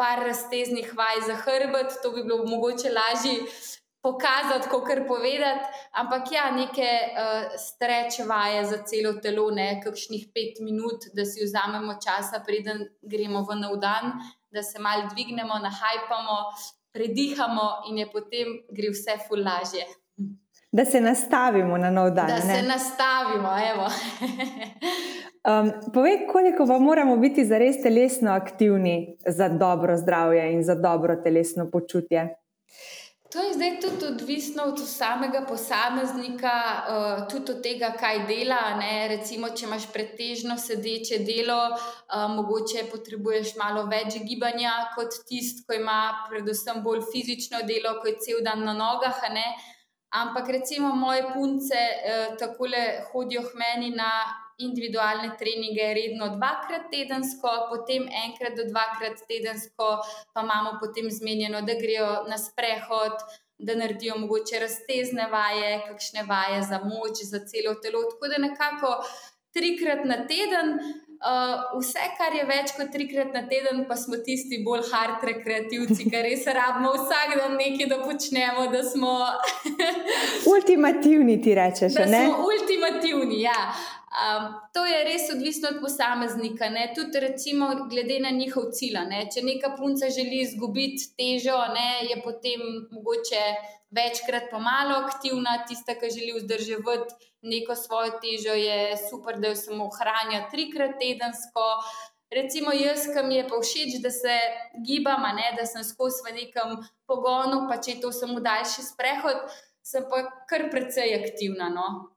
par 0.00 0.24
razteznih 0.24 0.94
vaj 0.96 1.20
za 1.28 1.36
hrbet, 1.44 2.00
to 2.02 2.16
bi 2.16 2.24
bilo 2.24 2.46
mogoče 2.48 2.88
lažje 2.88 3.36
pokazati, 4.02 4.68
kot 4.70 4.86
kar 4.86 5.06
povedati. 5.06 5.64
Ampak 5.92 6.32
ja, 6.32 6.50
neke 6.50 6.88
uh, 7.14 7.54
streč 7.58 8.18
vaje 8.28 8.64
za 8.66 8.82
celo 8.86 9.14
telo, 9.22 9.50
ne 9.54 9.80
kakšnih 9.84 10.28
pet 10.34 10.60
minut, 10.60 11.08
da 11.14 11.24
si 11.24 11.44
vzamemo 11.44 11.96
časa, 12.02 12.42
preden 12.46 12.84
gremo 13.02 13.44
v 13.48 13.58
nov 13.62 13.78
dan, 13.80 14.16
da 14.50 14.62
se 14.62 14.82
malo 14.82 15.08
dvignemo, 15.14 15.58
nahajpamo, 15.62 16.38
predihamo 16.92 17.68
in 17.90 18.02
je 18.02 18.10
potem 18.12 18.56
gre 18.70 18.90
vse 18.92 19.18
fulažje. 19.28 19.86
Da 20.72 20.84
se 20.84 21.00
nastavimo 21.00 21.76
na 21.78 21.90
nov 21.90 22.10
dan. 22.16 22.26
Da 22.26 22.40
ne? 22.40 22.54
se 22.54 22.62
nastavimo, 22.62 23.50
evo. 23.72 23.86
Um, 25.42 25.72
povej, 25.94 26.26
koliko 26.32 26.66
pa 26.66 26.78
moramo 26.78 27.16
biti 27.16 27.44
za 27.44 27.58
res 27.58 27.80
telesno 27.82 28.30
aktivni 28.30 29.16
za 29.26 29.48
dobro 29.48 29.96
zdravje 29.96 30.52
in 30.52 30.62
za 30.62 30.74
dobro 30.74 31.16
telesno 31.16 31.66
počutje? 31.70 32.28
To 33.32 33.40
je 33.40 33.52
zdaj 33.54 33.80
tudi 33.80 34.06
odvisno 34.06 34.62
od 34.62 34.80
samega 34.88 35.40
posameznika, 35.48 36.52
uh, 36.88 37.28
tudi 37.28 37.52
od 37.52 37.62
tega, 37.62 37.88
kaj 38.00 38.26
dela. 38.28 38.76
Ne? 38.76 39.08
Recimo, 39.08 39.48
če 39.56 39.64
imaš 39.66 39.86
pretežno 39.92 40.58
sedeče 40.60 41.22
delo, 41.24 41.56
uh, 41.72 42.26
mogoče 42.34 42.84
potrebuješ 42.92 43.54
malo 43.56 43.86
več 43.88 44.18
gibanja 44.28 44.74
kot 44.92 45.16
tisti, 45.28 45.64
ki 45.64 45.80
ima 45.80 46.26
predvsem 46.28 46.84
bolj 46.84 47.06
fizično 47.08 47.62
delo, 47.64 47.94
ko 48.02 48.12
je 48.12 48.18
cel 48.20 48.44
dan 48.44 48.66
na 48.68 48.76
nogah. 48.76 49.24
Ampak 50.12 50.52
recimo 50.52 50.92
moje 50.92 51.24
punce 51.32 51.80
uh, 51.88 52.36
tako 52.36 52.68
le 52.68 52.84
hodijo 53.08 53.48
k 53.48 53.56
meni 53.64 53.94
na 53.96 54.12
individualne 54.58 55.32
treninge 55.38 55.88
redno 55.94 56.28
dvakrat 56.36 56.90
tedensko, 56.90 57.52
potem 57.70 58.08
enkrat 58.24 58.56
do 58.56 58.66
dvakrat 58.68 59.24
tedensko, 59.28 59.96
pa 60.32 60.44
imamo 60.44 60.78
potem 60.80 61.10
zmenjeno, 61.10 61.62
da 61.62 61.78
grejo 61.80 62.10
na 62.28 62.38
sprehod, 62.38 63.16
da 63.58 63.74
naredijo 63.78 64.18
mogoče 64.18 64.58
raztezne 64.58 65.28
vaje, 65.30 65.76
kakšne 65.88 66.24
vaje 66.28 66.62
za 66.62 66.80
moč, 66.84 67.22
za 67.22 67.44
celo 67.46 67.74
telo. 67.82 68.02
Tako 68.10 68.28
da 68.28 68.38
nekako 68.38 68.96
trikrat 69.54 70.04
na 70.04 70.26
teden. 70.26 70.78
Uh, 71.22 71.78
vse, 71.78 72.02
kar 72.18 72.34
je 72.34 72.42
več 72.48 72.72
kot 72.74 72.88
trikrat 72.90 73.30
na 73.30 73.44
teden, 73.46 73.84
pa 73.86 73.94
smo 73.94 74.18
tisti 74.26 74.58
bolj 74.66 74.88
hard 74.90 75.22
rekreativci, 75.28 76.08
ker 76.10 76.26
res 76.26 76.48
rabimo 76.50 76.96
vsak 76.96 77.36
dan 77.38 77.54
nekaj, 77.60 77.86
da 77.92 78.00
počnemo, 78.02 78.64
da 78.72 78.82
smo. 78.82 79.12
ultimativni, 80.50 81.38
ti 81.42 81.54
rečeš. 81.54 81.94
Da 82.00 82.08
ne? 82.10 82.24
smo 82.26 82.48
ultimativni, 82.48 83.44
ja. 83.44 83.60
Um, 84.12 84.60
to 84.74 84.84
je 84.84 85.04
res 85.04 85.30
odvisno 85.32 85.70
od 85.72 85.78
posameznika, 85.80 86.68
ne? 86.68 86.92
tudi 86.94 87.20
recimo, 87.20 87.70
glede 87.88 88.18
na 88.20 88.30
njihov 88.30 88.68
cilj. 88.76 88.98
Če 89.32 89.40
neka 89.40 89.72
punca 89.78 90.10
želi 90.12 90.42
izgubiti 90.44 91.08
težo, 91.16 91.56
ne, 91.72 92.04
je 92.10 92.18
potem 92.20 92.60
mogoče 92.92 93.40
večkrat 93.96 94.50
pomalo 94.50 94.98
aktivna, 95.06 95.62
tista, 95.68 95.96
ki 95.96 96.12
želi 96.12 96.36
vzdrževati 96.36 97.32
neko 97.42 97.74
svojo 97.74 98.18
težo, 98.20 98.52
je 98.52 99.00
super, 99.08 99.40
da 99.40 99.48
jo 99.48 99.56
samo 99.56 99.88
ohranja 99.88 100.44
trikrat 100.52 101.00
tedensko. 101.00 101.64
Recimo, 102.32 102.76
jaz, 102.76 103.08
ki 103.16 103.24
mi 103.24 103.40
je 103.40 103.48
pa 103.48 103.64
všeč, 103.64 103.98
da 104.04 104.12
se 104.12 104.36
gibam, 104.86 105.24
ne, 105.36 105.54
da 105.56 105.64
sem 105.68 105.84
skozi 105.88 106.20
v 106.28 106.36
nekem 106.36 106.78
pogonu, 107.08 107.64
pa 107.68 107.80
če 107.80 107.96
je 107.96 108.00
to 108.04 108.12
samo 108.12 108.44
daljši 108.44 108.90
sprehod, 108.92 109.44
sem 109.80 110.04
pa 110.08 110.26
kar 110.48 110.68
precej 110.68 111.16
aktivna. 111.16 111.72
No? 111.72 112.11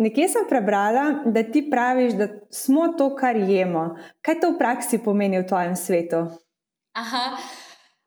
Nekje 0.00 0.28
sem 0.32 0.46
prebrala, 0.48 1.02
da 1.26 1.42
ti 1.42 1.60
praviš, 1.70 2.12
da 2.16 2.28
smo 2.50 2.88
to, 2.98 3.10
kar 3.16 3.36
jemo. 3.36 3.96
Kaj 4.24 4.40
to 4.40 4.54
v 4.54 4.58
praksi 4.58 4.98
pomeni 5.04 5.36
v 5.42 5.44
tvojem 5.48 5.76
svetu? 5.76 6.22
Aha. 6.96 7.24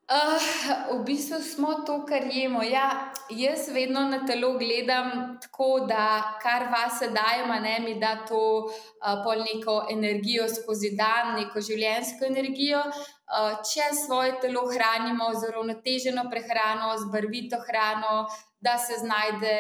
Uh, 0.03 0.47
v 0.89 0.97
bistvu 1.05 1.37
smo 1.39 1.73
to, 1.85 1.99
kar 2.09 2.25
jemo. 2.33 2.63
Ja, 2.65 3.13
jaz 3.29 3.69
vedno 3.69 4.07
na 4.09 4.23
telo 4.25 4.55
gledam 4.57 5.37
tako, 5.41 5.85
da 5.89 6.33
kar 6.41 6.65
vas 6.73 6.97
daje, 7.13 7.45
ne, 7.61 7.77
mi 7.85 7.93
da 8.01 8.15
to 8.25 8.41
uh, 8.41 9.21
pol 9.23 9.45
neko 9.45 9.85
energijo 9.93 10.49
skozi 10.49 10.95
dan, 10.97 11.35
neko 11.37 11.61
življenjsko 11.61 12.25
energijo. 12.25 12.81
Uh, 13.23 13.55
če 13.63 13.85
svoje 13.95 14.33
telo 14.43 14.65
hranimo 14.67 15.29
z 15.33 15.47
uravnoteženo 15.47 16.25
prehrano, 16.29 16.89
z 16.99 17.07
barvito 17.11 17.55
hrano, 17.63 18.25
da 18.63 18.77
se 18.77 18.97
znajde 18.99 19.55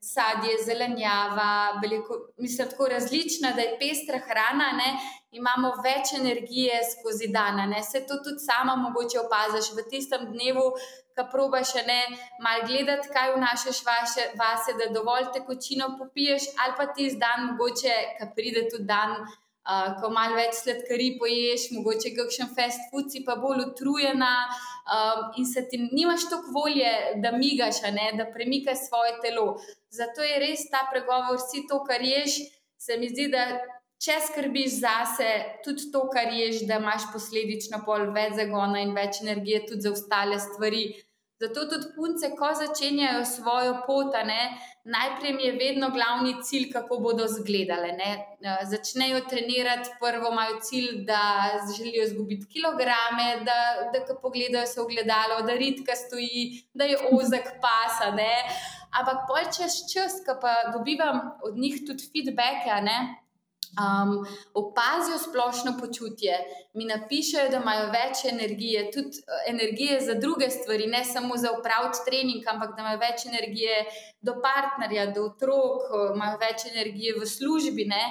sadje, 0.00 0.54
zelenjava, 0.64 1.78
veliko, 1.82 2.14
mislim, 2.38 2.68
tako 2.70 2.88
različna, 2.88 3.52
da 3.56 3.62
je 3.62 3.74
pestra 3.78 4.18
hrana, 4.18 4.70
ne, 4.80 4.88
imamo 5.30 5.72
več 5.84 6.14
energije 6.18 6.78
skozi 6.92 7.28
dan. 7.34 7.58
Se 7.90 8.06
to 8.06 8.20
tudi 8.24 8.42
sama 8.42 8.76
mogoče 8.76 9.20
opaziš 9.20 9.72
v 9.76 9.84
tistem 9.90 10.26
dnevu, 10.32 10.64
ko 11.14 11.26
probaš 11.32 11.74
ne 11.90 12.00
mal 12.42 12.62
gledati, 12.70 13.10
kaj 13.14 13.34
vnašaš 13.36 13.82
vaše, 13.90 14.30
vase, 14.42 14.74
da 14.78 14.92
dovolj 14.94 15.30
tekočino 15.34 15.92
popiješ, 15.98 16.50
ali 16.62 16.74
pa 16.78 16.86
ti 16.94 17.10
zdan, 17.10 17.50
mogoče, 17.50 17.94
ko 18.18 18.32
pride 18.34 18.66
tudi 18.70 18.90
dan. 18.94 19.18
Uh, 19.68 19.90
ko 20.00 20.08
malo 20.08 20.38
več 20.38 20.62
sladkarij 20.62 21.18
poješ, 21.20 21.66
mogoče 21.76 22.14
kakšen 22.16 22.48
fast 22.56 22.86
food, 22.88 23.10
si 23.12 23.20
pa 23.26 23.34
bolj 23.36 23.66
utrujena, 23.66 24.30
um, 24.88 25.26
in 25.36 25.44
se 25.46 25.66
ti 25.68 25.76
nimaš 25.82 26.24
toliko 26.30 26.54
volje, 26.54 26.92
da 27.20 27.34
migaš, 27.36 27.82
ne, 27.92 28.06
da 28.16 28.30
premikaš 28.32 28.86
svoje 28.86 29.18
telo. 29.20 29.58
Zato 29.92 30.24
je 30.24 30.38
res 30.40 30.64
ta 30.72 30.86
pregovor, 30.92 31.36
vsi 31.36 31.66
to, 31.68 31.82
kar 31.84 32.00
ješ. 32.00 32.38
Se 32.80 32.96
mi 32.96 33.10
zdi, 33.12 33.26
da 33.28 33.44
če 34.00 34.16
skrbiš 34.28 34.78
zase, 34.80 35.28
tudi 35.66 35.90
to, 35.92 36.04
kar 36.12 36.32
ješ, 36.32 36.62
da 36.68 36.78
imaš 36.80 37.08
posledično 37.12 37.82
pol 37.84 38.08
več 38.14 38.38
zagona 38.38 38.80
in 38.84 38.94
več 38.96 39.20
energije, 39.24 39.66
tudi 39.68 39.84
za 39.84 39.92
ostale 39.92 40.38
stvari. 40.40 40.84
Zato 41.38 41.68
tudi 41.70 41.86
punce, 41.94 42.32
ko 42.34 42.48
začenjajo 42.50 43.24
svojo 43.24 43.74
pot, 43.86 44.14
ne, 44.26 44.58
najprej 44.90 45.36
je 45.44 45.52
vedno 45.60 45.90
glavni 45.94 46.32
cilj, 46.42 46.64
kako 46.72 46.98
bodo 47.04 47.28
izgledale. 47.30 47.92
Eh, 47.94 48.64
začnejo 48.72 49.20
trenirati, 49.30 49.92
prvo 50.00 50.32
imajo 50.32 50.58
cilj, 50.60 51.04
da 51.06 51.20
želijo 51.76 52.04
izgubiti 52.04 52.50
kilograme, 52.54 53.28
da, 53.46 53.58
da 53.92 54.02
ko 54.06 54.18
pogledajo 54.22 54.66
se 54.66 54.80
v 54.80 54.88
gledalo, 54.90 55.38
da 55.46 55.54
ritka 55.62 55.94
stoji, 55.94 56.42
da 56.74 56.90
je 56.90 56.98
ozek 57.12 57.46
pasa. 57.62 58.10
Ne. 58.18 58.34
Ampak 58.98 59.28
pol 59.30 59.46
čez 59.54 59.78
čas, 59.92 60.18
ko 60.26 60.40
pa 60.42 60.72
dobivam 60.74 61.22
od 61.46 61.54
njih 61.54 61.84
tudi 61.86 62.10
feedback, 62.12 62.66
ne, 62.82 62.98
um, 63.76 64.26
opazijo 64.54 65.18
splošno 65.18 65.76
počutje, 65.80 66.38
mi 66.74 66.84
napišejo, 66.84 67.48
da 67.50 67.60
imajo 67.62 67.90
več 67.92 68.24
energije, 68.30 68.90
tudi 68.94 69.22
uh, 69.22 69.44
energije 69.50 70.00
za 70.00 70.14
druge 70.14 70.50
stvari, 70.50 70.86
ne 70.86 71.04
samo 71.04 71.36
za 71.36 71.52
upravljati 71.58 72.04
trening, 72.06 72.46
ampak 72.46 72.76
da 72.76 72.82
imajo 72.82 72.98
več 73.04 73.26
energije 73.26 73.84
do 74.20 74.38
partnerja, 74.42 75.06
do 75.12 75.28
otrok, 75.30 75.88
uh, 75.90 76.10
imajo 76.16 76.38
več 76.42 76.66
energije 76.72 77.14
v 77.20 77.26
službi. 77.26 77.88
Ne? 77.88 78.02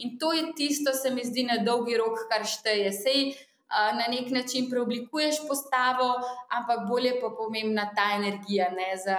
In 0.00 0.18
to 0.18 0.32
je 0.32 0.50
tisto, 0.56 0.92
se 0.92 1.10
mi 1.10 1.24
zdi, 1.24 1.44
na 1.44 1.60
dolgi 1.64 1.96
rok, 2.00 2.26
kar 2.30 2.46
šteje. 2.48 2.92
Sej, 2.92 3.24
uh, 3.28 3.46
Na 3.70 4.06
nek 4.10 4.30
način 4.30 4.70
preoblikuješ 4.70 5.36
postavo, 5.48 6.08
ampak 6.50 6.88
bolje 6.88 7.12
pa 7.20 7.28
pomembna 7.38 7.84
ta 7.96 8.16
energija 8.16 8.70
ne, 8.74 8.96
za, 8.98 9.18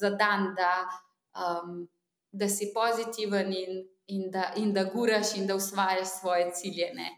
za 0.00 0.10
dan, 0.10 0.54
da, 0.58 0.72
um, 1.38 1.88
da 2.32 2.48
si 2.48 2.72
pozitiven 2.74 3.52
in 3.52 3.84
in 4.06 4.30
da, 4.30 4.52
in 4.56 4.72
da 4.72 4.84
guraš 4.84 5.36
in 5.36 5.46
da 5.46 5.54
usvajaš 5.54 6.08
svoje 6.20 6.50
cilje. 6.52 6.94
Ne? 6.94 7.08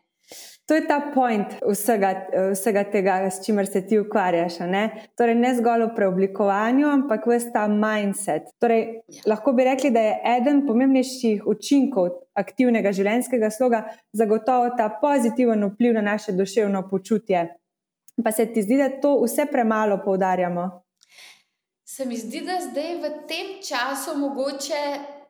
To 0.66 0.74
je 0.74 0.86
ta 0.88 1.10
point 1.14 1.46
vsega, 1.70 2.10
vsega 2.52 2.84
tega, 2.88 3.14
s 3.30 3.44
čimer 3.44 3.66
se 3.66 3.86
ti 3.86 3.98
ukvarjaš. 3.98 4.58
Ne? 4.58 5.08
Torej, 5.16 5.34
ne 5.36 5.50
zgolj 5.54 5.84
v 5.84 5.90
preoblikovanju, 5.96 6.88
ampak 6.88 7.26
vse 7.28 7.52
ta 7.52 7.66
mindset. 7.68 8.48
Torej, 8.60 8.86
ja. 9.08 9.26
Lahko 9.26 9.52
bi 9.52 9.66
rekli, 9.68 9.90
da 9.92 10.00
je 10.00 10.14
eden 10.36 10.62
pomembnejših 10.66 11.44
učinkov 11.46 12.08
aktivnega 12.40 12.92
življenjskega 12.96 13.50
sloga 13.52 13.82
zagotovo 14.16 14.72
ta 14.78 14.88
pozitiven 15.02 15.68
vpliv 15.74 15.98
na 15.98 16.06
naše 16.14 16.32
duševno 16.32 16.86
počutje. 16.88 17.44
Pa 18.24 18.32
se 18.32 18.46
ti 18.52 18.62
zdi, 18.62 18.78
da 18.80 18.88
to 19.00 19.18
vse 19.24 19.44
premalo 19.52 20.00
poudarjamo? 20.04 20.70
Se 21.84 22.06
mi 22.08 22.16
zdi, 22.16 22.40
da 22.46 22.56
zdaj 22.62 22.96
v 23.02 23.10
tem 23.28 23.52
času 23.60 24.16
mogoče 24.18 24.80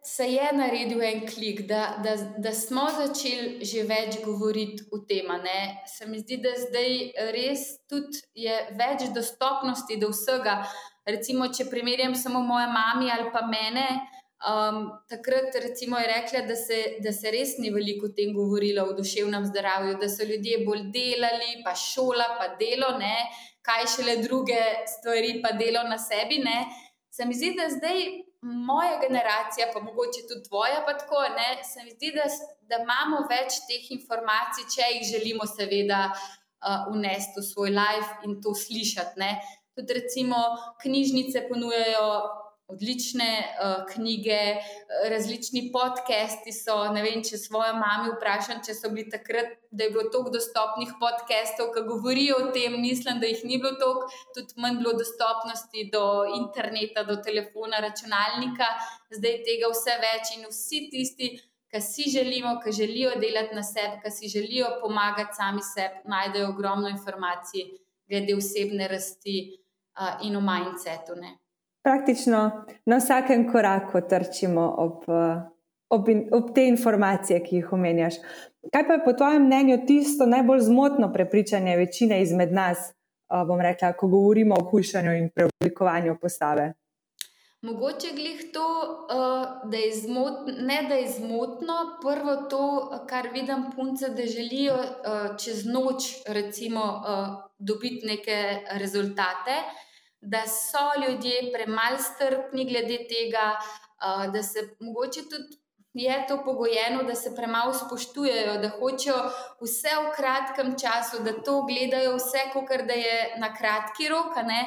se 0.07 0.25
je 0.25 0.53
naredil 0.53 1.03
en 1.03 1.27
klik, 1.27 1.61
da, 1.61 2.01
da, 2.05 2.17
da 2.39 2.53
smo 2.53 2.85
začeli 2.97 3.65
že 3.65 3.87
več 3.89 4.19
govoriti 4.25 4.85
o 4.93 5.01
tem. 5.09 5.31
Se 5.89 6.07
mi 6.07 6.21
zdi, 6.21 6.37
da 6.45 6.53
zdaj 6.61 6.91
res 7.33 7.63
tudi 7.89 8.21
je 8.37 8.57
več 8.77 9.09
dostopnosti 9.15 9.97
do 9.97 10.11
vsega. 10.13 10.61
Recimo, 11.09 11.49
če 11.49 11.71
primerjam 11.71 12.15
samo 12.15 12.43
moje 12.45 12.69
mami 12.73 13.09
ali 13.13 13.33
pa 13.33 13.47
mene. 13.49 13.87
Um, 14.45 14.91
takrat 15.09 15.57
recimo, 15.65 15.97
je 15.97 16.09
rekla, 16.11 16.43
da 16.45 16.57
se, 16.57 16.79
da 17.01 17.13
se 17.13 17.31
res 17.33 17.57
ni 17.57 17.71
veliko 17.73 18.11
o 18.11 18.13
tem 18.13 18.35
govorilo, 18.37 18.85
o 18.85 18.93
duševnem 18.93 19.47
zdravju, 19.49 19.97
da 20.03 20.09
so 20.13 20.27
ljudje 20.29 20.61
bolj 20.67 20.91
delali, 20.93 21.63
pa 21.65 21.73
šola, 21.73 22.35
pa 22.37 22.51
delo, 22.61 22.93
ne? 23.01 23.17
kaj 23.65 23.87
šele 23.89 24.19
druge 24.21 24.61
stvari, 24.99 25.39
pa 25.41 25.55
delo 25.57 25.87
na 25.89 25.97
sebi. 25.97 26.43
Ne? 26.45 26.67
Se 27.09 27.25
mi 27.25 27.33
zdi, 27.33 27.55
da 27.57 27.71
zdaj 27.73 28.03
moja 28.45 29.01
generacija, 29.01 29.71
pa 29.73 29.81
mogoče 29.81 30.27
tudi 30.29 30.45
tvoja, 30.49 30.83
pa 30.87 30.93
tako, 30.99 31.23
ne, 31.37 31.65
se 31.65 31.85
mi 31.85 31.91
zdi, 31.97 32.13
da, 32.17 32.29
da 32.69 32.83
imamo 32.83 33.25
več 33.31 33.63
teh 33.69 33.91
informacij, 33.97 34.69
če 34.75 34.89
jih 34.95 35.05
želimo, 35.15 35.47
seveda, 35.49 36.01
uh, 36.13 36.87
unesti 36.93 37.41
v 37.41 37.47
svoj 37.49 37.73
life 37.73 38.29
in 38.29 38.41
to 38.45 38.55
slišati. 38.55 39.21
Ne. 39.23 39.33
Tudi, 39.75 39.97
recimo, 40.01 40.41
knjižnice 40.83 41.47
ponujajo 41.49 42.09
odlične 42.67 43.31
uh, 43.39 43.85
knjige, 43.95 44.39
različni 45.11 45.71
podcasti 45.73 46.53
so. 46.53 46.77
Ne 46.95 47.03
vem, 47.05 47.23
če 47.27 47.39
svojo 47.39 47.75
mami 47.77 48.15
vprašam, 48.15 48.63
če 48.65 48.75
so 48.77 48.91
bili 48.93 49.07
takrat, 49.13 49.53
da 49.71 49.85
je 49.85 49.93
bilo 49.93 50.07
toliko 50.13 50.33
dostopnih 50.39 50.95
podcastov, 51.01 51.73
ki 51.75 51.85
govorijo 51.89 52.39
o 52.41 52.51
tem. 52.57 52.79
Mislim, 52.81 53.21
da 53.21 53.29
jih 53.29 53.45
ni 53.45 53.61
bilo 53.61 53.75
toliko, 53.81 54.09
tudi 54.37 54.61
manj 54.65 54.81
bilo 54.81 54.95
dostopnosti 55.01 55.89
do 55.93 56.05
interneta, 56.39 57.05
do 57.09 57.19
telefona, 57.27 57.83
računalnika, 57.85 58.71
zdaj 59.13 59.43
tega 59.51 59.73
vse 59.75 59.99
več 60.07 60.33
in 60.39 60.49
vsi 60.49 60.87
tisti. 60.95 61.35
Ki 61.75 61.81
si 61.83 62.05
želimo, 62.07 62.61
ki 62.63 62.71
želijo 62.73 63.17
delati 63.19 63.57
na 63.57 63.65
sebi, 63.67 63.99
ki 64.05 64.11
si 64.15 64.29
želijo 64.31 64.77
pomagati 64.81 65.35
sami 65.35 65.63
sebi, 65.67 66.05
najdejo 66.07 66.53
ogromno 66.53 66.89
informacij 66.89 67.67
glede 68.09 68.37
osebne 68.39 68.89
rasti 68.89 69.39
uh, 69.51 70.23
in 70.23 70.37
o 70.39 70.43
mindsetu. 70.45 71.19
Ne. 71.19 71.44
Praktično 71.85 72.65
na 72.87 72.97
vsakem 72.97 73.53
koraku 73.53 74.01
trčimo 74.09 74.75
ob, 74.79 75.05
ob, 75.91 76.09
ob 76.33 76.55
te 76.55 76.67
informacije, 76.67 77.43
ki 77.45 77.57
jih 77.57 77.73
omenjaš. 77.73 78.15
Kaj 78.73 78.87
pa 78.87 78.93
je 78.97 79.05
po 79.05 79.13
tvojem 79.13 79.45
mnenju 79.47 79.83
tisto 79.87 80.27
najbolj 80.27 80.61
zmotno 80.61 81.13
prepričanje 81.13 81.77
večine 81.77 82.23
izmed 82.23 82.53
nas, 82.53 82.93
bom 83.47 83.61
rekla, 83.61 83.93
ko 83.93 84.09
govorimo 84.09 84.57
o 84.61 84.65
hujšanju 84.71 85.13
in 85.19 85.29
preoblikovanju 85.35 86.17
postave? 86.21 86.73
Mogoče 87.65 88.11
glih 88.13 88.41
to, 88.53 88.67
da 89.65 89.77
je 89.77 89.93
zmotno, 89.97 90.53
ne 90.61 90.83
da 90.89 90.95
je 90.95 91.09
zmotno, 91.09 91.77
prvo 92.03 92.37
to, 92.37 92.65
kar 93.09 93.29
vidim 93.33 93.65
punce, 93.77 94.09
da 94.09 94.27
želijo 94.27 94.77
čez 95.45 95.65
noč, 95.67 96.05
recimo, 96.29 96.83
dobiti 97.59 98.07
neke 98.07 98.37
rezultate 98.81 99.57
da 100.25 100.47
so 100.47 100.87
ljudje 101.03 101.51
premalo 101.53 101.99
strpni 101.99 102.65
glede 102.71 102.99
tega, 103.11 103.53
da 104.33 104.43
se 104.43 104.69
mogoče 104.81 105.29
tudi 105.31 105.65
je 105.95 106.27
to 106.29 106.45
pogojeno, 106.45 107.03
da 107.03 107.15
se 107.15 107.35
premalo 107.37 107.75
spoštujejo, 107.75 108.55
da 108.63 108.69
hočejo 108.69 109.17
vse 109.61 109.93
v 110.03 110.11
kratkem 110.17 110.75
času, 110.79 111.23
da 111.23 111.33
to 111.43 111.63
gledajo 111.69 112.17
vse, 112.17 112.49
kot 112.53 112.87
da 112.87 112.95
je 112.99 113.37
na 113.39 113.55
kratki 113.55 114.09
rok. 114.09 114.37
Ne? 114.47 114.65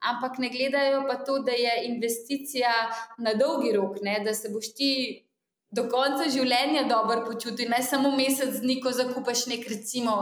Ampak 0.00 0.38
ne 0.38 0.48
gledajo 0.48 1.04
pa 1.08 1.18
to, 1.24 1.38
da 1.38 1.52
je 1.52 1.84
investicija 1.84 2.72
na 3.18 3.34
dolgi 3.34 3.72
rok, 3.76 4.00
ne? 4.02 4.20
da 4.24 4.34
se 4.34 4.48
boš 4.48 4.72
ti 4.74 4.92
do 5.70 5.84
konca 5.88 6.30
življenja 6.30 6.86
dobro 6.88 7.26
počutil, 7.26 7.68
ne 7.70 7.82
samo 7.82 8.10
mesec 8.16 8.56
dni, 8.62 8.80
ko 8.80 8.90
zakupaš 8.90 9.46
nek, 9.52 9.68
recimo, 9.68 10.16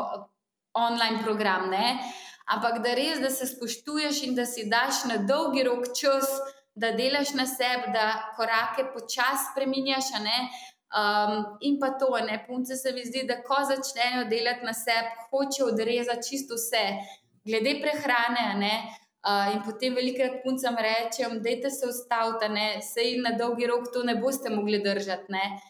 online 0.75 1.23
program. 1.23 1.71
Ne? 1.71 2.01
Ampak 2.55 2.83
da 2.85 2.95
res, 2.95 3.21
da 3.21 3.31
se 3.31 3.47
spoštuješ 3.47 4.23
in 4.27 4.35
da 4.35 4.47
si 4.47 4.69
daš 4.69 5.05
na 5.11 5.17
dolgi 5.29 5.65
rok 5.67 5.91
čas, 6.01 6.29
da 6.75 6.93
delaš 6.97 7.35
na 7.35 7.47
sebi, 7.47 7.93
da 7.93 8.33
korake 8.37 8.87
počasi 8.95 9.51
spremenjaš. 9.53 10.13
Um, 10.89 11.59
in 11.61 11.77
pa 11.81 11.91
to, 12.01 12.09
ne, 12.25 12.39
punce 12.47 12.77
se 12.77 12.93
mi 12.93 13.05
zdi, 13.05 13.27
da 13.29 13.43
ko 13.45 13.59
začnejo 13.71 14.25
delati 14.31 14.65
na 14.65 14.73
sebi, 14.73 15.11
hočejo 15.31 15.69
odrezati 15.73 16.29
čisto 16.31 16.57
vse, 16.57 16.85
glede 17.45 17.75
prehrane. 17.83 18.47
Ne, 18.63 18.75
uh, 19.29 19.55
in 19.55 19.61
potem 19.67 19.95
velikrat 19.95 20.41
puncem 20.45 20.77
rečem, 20.89 21.43
da 21.43 21.51
je 21.51 21.71
se 21.71 21.87
ustaviti, 21.87 22.49
da 22.55 22.81
se 22.81 23.05
jim 23.05 23.23
na 23.23 23.37
dolgi 23.37 23.67
rok 23.67 23.93
to 23.93 24.03
ne 24.03 24.17
boste 24.17 24.51
mogli 24.51 24.81
držati. 24.83 25.33
Ne. 25.33 25.61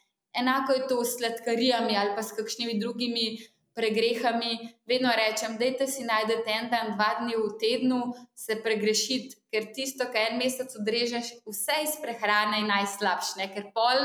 Enako 0.41 0.73
je 0.73 0.89
to 0.89 1.05
s 1.05 1.17
sladkarijami 1.19 1.97
ali 1.97 2.15
pa 2.17 2.23
s 2.23 2.37
kakšnimi 2.37 2.79
drugimi 2.79 3.39
pregrehami, 3.79 4.59
vedno 4.91 5.13
rečem, 5.15 5.55
da 5.61 5.87
si 5.87 6.03
najdete 6.05 6.51
en 6.51 6.67
dan, 6.73 6.93
dva 6.97 7.11
dni 7.21 7.39
v 7.39 7.55
tednu, 7.63 8.01
se 8.35 8.59
pregrešiti, 8.63 9.39
ker 9.53 9.71
tisto, 9.75 10.11
kar 10.11 10.33
en 10.33 10.43
mesec 10.43 10.75
odrežeš, 10.81 11.31
vse 11.47 11.79
iz 11.87 11.95
prehrane 12.03 12.63
je 12.63 12.69
najslabše. 12.73 13.49
Ker 13.55 13.71
pol, 13.75 14.03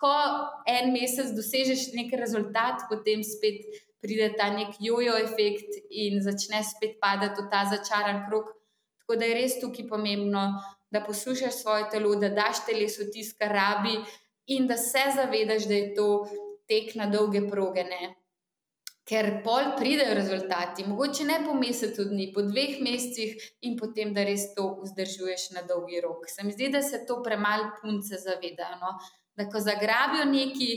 ko 0.00 0.12
en 0.68 0.90
mesec 0.92 1.30
dosežeš 1.36 1.92
neki 1.94 2.18
rezultat, 2.18 2.88
potem 2.90 3.22
spet 3.24 3.62
pride 4.02 4.34
ta 4.38 4.50
nek 4.50 4.76
jojo 4.80 5.16
efekt 5.22 5.78
in 5.90 6.20
začne 6.22 6.62
spet 6.66 6.98
padati 7.00 7.42
v 7.42 7.48
ta 7.50 7.64
začaran 7.70 8.26
krug. 8.28 8.50
Tako 9.00 9.18
da 9.18 9.26
je 9.30 9.38
res 9.38 9.58
tukaj 9.62 9.86
pomembno, 9.88 10.44
da 10.90 11.02
poslušaš 11.06 11.62
svoje 11.62 11.88
telo, 11.90 12.14
da 12.18 12.28
daš 12.34 12.64
telesu 12.66 13.06
tisto, 13.12 13.38
kar 13.38 13.54
rabi, 13.54 13.96
in 14.46 14.66
da 14.66 14.76
se 14.76 15.02
zavedaš, 15.14 15.66
da 15.70 15.74
je 15.74 15.94
to 15.94 16.08
tek 16.66 16.94
na 16.94 17.06
dolge 17.10 17.42
proge. 17.48 17.84
Ne? 17.86 18.14
Ker 19.06 19.28
pol 19.44 19.76
pridejo 19.78 20.14
rezultati, 20.18 20.84
mogoče 20.86 21.24
ne 21.24 21.38
po 21.44 21.54
mesecu 21.54 22.08
dni, 22.10 22.32
po 22.34 22.42
dveh 22.42 22.80
mesecih 22.82 23.36
in 23.68 23.76
potem, 23.78 24.10
da 24.14 24.24
res 24.26 24.48
to 24.56 24.66
vzdržuješ 24.80 25.52
na 25.54 25.62
dolgi 25.68 26.00
rok. 26.02 26.26
Se 26.30 26.42
mi 26.42 26.52
zdi, 26.52 26.72
da 26.74 26.82
se 26.82 27.04
to 27.06 27.20
premalo 27.22 27.70
punce 27.78 28.18
zavedajo. 28.18 28.80
No? 28.82 28.96
Da 29.38 29.46
ko 29.52 29.62
zagrabijo 29.62 30.26
neki, 30.26 30.70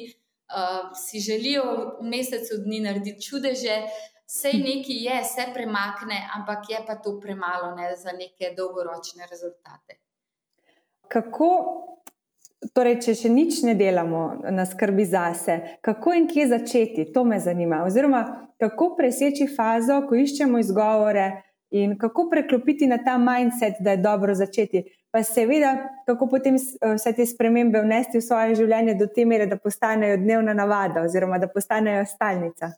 uh, 0.53 0.91
si 0.93 1.23
želijo 1.25 1.65
v 2.01 2.05
mesecu 2.11 2.61
dni 2.65 2.83
narediti 2.85 3.25
čudeže, 3.31 3.81
sej 4.29 4.61
neki 4.61 4.99
je, 5.07 5.23
se 5.25 5.47
premakne, 5.53 6.21
ampak 6.37 6.69
je 6.69 6.83
pa 6.85 6.99
to 7.01 7.17
premalo 7.19 7.73
ne, 7.75 7.95
za 7.97 8.13
neke 8.13 8.53
dolgoročne 8.57 9.25
rezultate. 9.31 9.97
Kako 11.09 11.49
Torej, 12.75 12.97
če 13.05 13.13
še 13.15 13.29
nič 13.31 13.61
ne 13.63 13.73
delamo 13.79 14.41
na 14.51 14.65
skrbi 14.67 15.05
zase, 15.07 15.79
kako 15.85 16.13
in 16.17 16.25
kje 16.27 16.49
začeti, 16.51 17.05
to 17.15 17.23
me 17.23 17.39
zanima. 17.39 17.85
Oziroma, 17.87 18.49
kako 18.59 18.95
preseči 18.97 19.47
fazo, 19.47 20.01
ko 20.09 20.19
iščemo 20.19 20.59
izgovore 20.59 21.29
in 21.71 21.95
kako 22.01 22.27
preklopiti 22.29 22.87
na 22.89 22.97
ta 23.05 23.15
mindset, 23.17 23.79
da 23.79 23.95
je 23.95 24.03
dobro 24.03 24.35
začeti. 24.35 24.83
Pa 25.11 25.23
seveda, 25.23 25.71
kako 26.05 26.27
potem 26.27 26.59
eh, 26.59 26.93
vse 26.97 27.13
te 27.15 27.25
spremembe 27.25 27.81
vnesti 27.81 28.19
v 28.19 28.25
svoje 28.27 28.59
življenje 28.59 28.97
do 28.99 29.07
te 29.07 29.25
mere, 29.25 29.47
da 29.47 29.57
postanejo 29.57 30.19
dnevna 30.19 30.53
navada 30.53 31.05
oziroma 31.07 31.39
da 31.39 31.47
postanejo 31.47 32.03
stalnica. 32.05 32.73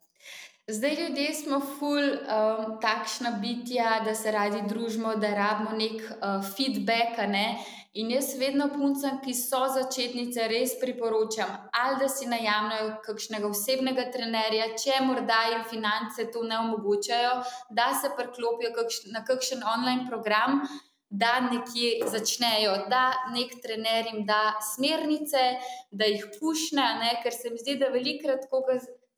Zdaj, 0.68 0.96
ljudje 0.96 1.34
smo 1.34 1.60
ful 1.60 1.98
um, 1.98 2.80
takšna 2.82 3.32
bitja, 3.42 4.02
da 4.06 4.14
se 4.16 4.32
radi 4.32 4.62
družimo, 4.70 5.16
da 5.16 5.32
rabimo 5.36 5.72
nek 5.78 6.04
uh, 6.04 6.46
feedback. 6.56 7.18
Ne? 7.28 7.58
In 7.94 8.12
jaz 8.14 8.36
vedno 8.40 8.68
puncem, 8.70 9.18
ki 9.24 9.34
so 9.34 9.64
začetnice, 9.74 10.46
res 10.48 10.76
priporočam, 10.80 11.50
ali 11.82 11.98
da 12.00 12.08
si 12.10 12.30
najamnajo 12.30 12.94
kakšnega 13.08 13.50
osebnega 13.50 14.06
trenerja, 14.14 14.70
če 14.84 15.02
morda 15.08 15.42
jim 15.50 15.66
finance 15.74 16.30
to 16.32 16.46
ne 16.46 16.62
omogočajo, 16.62 17.34
da 17.74 17.90
se 17.98 18.14
priklopijo 18.16 18.72
na 19.12 19.26
kakšen 19.26 19.66
online 19.66 20.06
program, 20.08 20.62
da 21.10 21.40
nekje 21.50 22.08
začnejo, 22.08 22.86
da 22.90 23.10
nek 23.34 23.58
trener 23.66 24.14
jim 24.14 24.24
da 24.30 24.54
smernice, 24.76 25.44
da 25.92 26.08
jih 26.08 26.30
pušne, 26.38 26.86
ne? 27.02 27.16
ker 27.24 27.34
se 27.36 27.50
mi 27.50 27.60
zdi, 27.60 27.80
da 27.82 27.90
velikrat, 27.92 28.46
ko 28.48 28.62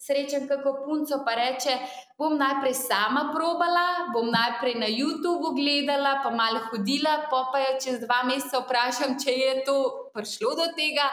ga 0.04 0.13
srečen, 0.13 0.48
kako 0.48 0.84
punco 0.86 1.24
pa 1.26 1.36
reče, 1.36 1.78
bom 2.18 2.38
najprej 2.38 2.74
sama 2.74 3.32
probala, 3.34 4.12
bom 4.13 4.30
najprej 4.32 4.76
na 4.76 4.88
YouTubu 4.88 5.56
gledala, 5.56 6.22
pa 6.24 6.30
malo 6.30 6.60
hodila, 6.72 7.28
pa 7.30 7.50
pa 7.52 7.60
jo 7.60 7.80
čez 7.84 8.00
dva 8.00 8.24
meseca 8.24 8.60
vprašam, 8.60 9.18
če 9.20 9.32
je 9.32 9.63
to 9.66 10.10
prišlo 10.13 10.56
do 10.56 10.68
tega. 10.76 11.08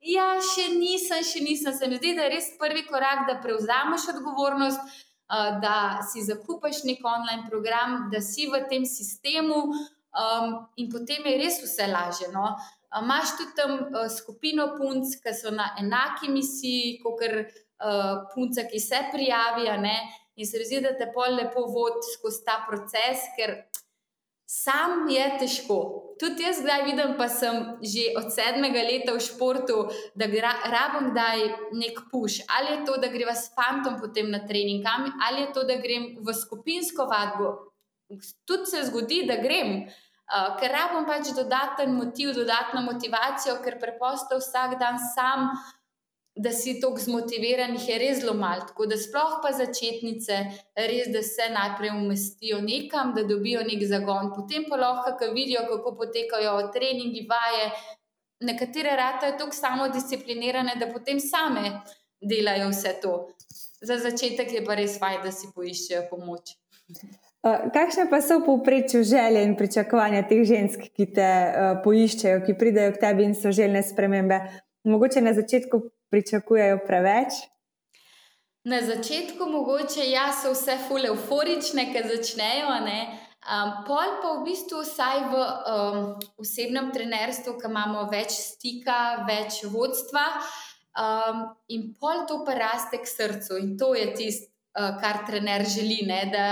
Ja, 0.00 0.36
še 0.40 0.74
nisem, 0.76 1.24
še 1.24 1.40
nisem. 1.40 1.72
Se 1.72 1.88
mi 1.88 1.96
zdi, 1.96 2.14
da 2.14 2.26
je 2.26 2.34
res 2.36 2.52
prvi 2.60 2.84
korak, 2.84 3.26
da 3.26 3.40
prevzameš 3.40 4.08
odgovornost, 4.12 4.80
da 5.64 6.04
si 6.04 6.20
zakupaš 6.20 6.84
nek 6.84 7.00
online 7.00 7.48
program, 7.48 8.10
da 8.12 8.20
si 8.20 8.46
v 8.46 8.60
tem 8.68 8.84
sistemu, 8.84 9.72
um, 10.12 10.58
in 10.76 10.90
potem 10.92 11.24
je 11.24 11.38
res 11.40 11.62
vse 11.64 11.88
lažje. 11.88 12.28
No? 12.36 12.52
Imáš 12.94 13.38
tudi 13.38 13.56
tam 13.56 13.88
skupino 14.12 14.74
punc, 14.76 15.16
ki 15.24 15.32
so 15.34 15.50
na 15.50 15.72
enaki 15.80 16.28
misiji, 16.28 16.98
kot 17.02 17.16
kar 17.18 17.32
uh, 17.84 18.24
punce, 18.34 18.66
ki 18.70 18.80
se 18.80 19.04
prijavijo, 19.12 19.76
in 20.36 20.46
se 20.46 20.64
zdi, 20.64 20.80
da 20.82 20.94
te 20.98 21.10
pol 21.14 21.36
lepo 21.38 21.66
vodi 21.70 22.14
skozi 22.16 22.44
ta 22.46 22.64
proces, 22.68 23.28
ker 23.36 23.54
sam 24.46 25.08
je 25.08 25.24
težko. 25.40 25.78
Tudi 26.20 26.44
jaz 26.44 26.60
zdaj 26.62 26.84
vidim, 26.86 27.14
pa 27.18 27.28
sem 27.28 27.76
že 27.82 28.12
od 28.18 28.30
sedmega 28.34 28.82
leta 28.86 29.14
v 29.14 29.22
športu, 29.22 29.88
da 30.14 30.28
rabim 30.28 31.10
kdaj 31.12 31.44
nek 31.74 32.00
puš. 32.10 32.42
Ali 32.48 32.76
je 32.76 32.80
to, 32.86 32.96
da 33.02 33.10
greva 33.10 33.34
s 33.34 33.50
fantom 33.54 34.00
potem 34.00 34.30
na 34.30 34.44
trening, 34.46 34.84
ali 35.28 35.46
je 35.46 35.52
to, 35.52 35.64
da 35.64 35.80
grem 35.80 36.16
v 36.20 36.34
skupinsko 36.34 37.06
vadbo. 37.10 37.70
Tudi 38.44 38.66
se 38.70 38.84
zgodi, 38.90 39.24
da 39.26 39.40
grem. 39.42 39.86
Uh, 40.24 40.54
ker 40.56 40.72
rabim 40.72 41.04
pač 41.04 41.34
dodaten 41.36 41.92
motiv, 41.92 42.32
dodatno 42.32 42.80
motivacijo, 42.86 43.58
ker 43.60 43.76
preprosto 43.80 44.38
vsak 44.40 44.78
dan 44.80 44.96
sam 44.96 45.50
da 46.36 46.50
si 46.52 46.80
tako 46.80 46.98
zmotiviranih, 46.98 47.88
je 47.88 47.98
res 47.98 48.20
zelo 48.20 48.34
malo. 48.34 48.66
Tako 48.68 48.86
da 48.90 48.96
sploh 48.98 49.38
pa 49.42 49.52
začetnice, 49.54 50.38
res 50.76 51.10
da 51.14 51.22
se 51.22 51.46
najprej 51.54 51.94
umestijo 51.94 52.58
nekam, 52.60 53.14
da 53.14 53.22
dobijo 53.22 53.62
nek 53.62 53.84
zagon, 53.86 54.32
potem 54.34 54.66
pa 54.68 54.76
lahko, 54.76 55.14
ki 55.18 55.30
vidijo, 55.34 55.62
kako 55.70 55.94
potekajo 56.00 56.56
treningi, 56.74 57.26
vaje. 57.30 57.70
Nekatere 58.44 58.96
rata 58.96 59.30
je 59.30 59.38
tako 59.38 59.54
samo 59.54 59.88
disciplinirane, 59.88 60.74
da 60.80 60.90
potem 60.92 61.20
same 61.20 61.70
delajo 62.20 62.68
vse 62.72 62.96
to. 63.02 63.14
Za 63.84 63.98
začetek 64.02 64.52
je 64.52 64.64
pa 64.66 64.74
res 64.74 64.98
fajn, 64.98 65.22
da 65.22 65.32
si 65.32 65.52
poiščejo 65.54 66.06
pomoč. 66.10 66.56
Kakšne 67.44 68.08
pa 68.10 68.22
so 68.24 68.40
v 68.40 68.46
povprečju 68.46 69.02
želje 69.04 69.42
in 69.44 69.54
pričakovanja 69.56 70.22
teh 70.28 70.42
žensk, 70.48 70.86
ki 70.96 71.06
te 71.14 71.26
uh, 71.28 71.74
poiščejo, 71.84 72.40
ki 72.46 72.56
pridejo 72.58 72.94
k 72.94 73.02
tebi 73.02 73.26
in 73.28 73.34
so 73.36 73.52
željne 73.52 73.82
spremembe? 73.84 74.40
Mogoče 74.88 75.20
na 75.20 75.34
začetku 75.36 75.82
pričakujejo 76.14 76.78
preveč? 76.86 77.42
Na 78.64 78.80
začetku 78.80 79.46
mogoče 79.50 80.06
ja, 80.10 80.30
so 80.32 80.54
vse 80.54 80.78
fule 80.86 81.10
euforične, 81.10 81.90
ki 81.92 82.02
začnejo. 82.08 82.70
Um, 83.44 83.72
pol 83.84 84.14
pa 84.22 84.30
v 84.38 84.44
bistvu 84.46 84.80
vsaj 84.80 85.18
v 85.28 85.40
um, 85.42 85.98
osebnem 86.40 86.88
trenerstvu, 86.94 87.58
ki 87.60 87.68
imamo 87.68 88.06
več 88.08 88.32
stika, 88.32 89.26
več 89.28 89.58
vodstva, 89.68 90.22
um, 90.96 91.42
in 91.68 91.90
pol 92.00 92.24
to 92.30 92.40
pa 92.46 92.56
raste 92.56 93.02
k 93.02 93.10
srcu. 93.10 93.58
In 93.60 93.74
to 93.76 93.92
je 93.98 94.06
tisto, 94.16 94.48
uh, 94.78 94.94
kar 95.02 95.26
trener 95.28 95.66
želi. 95.68 96.00
Ne? 96.08 96.22
Da 96.32 96.46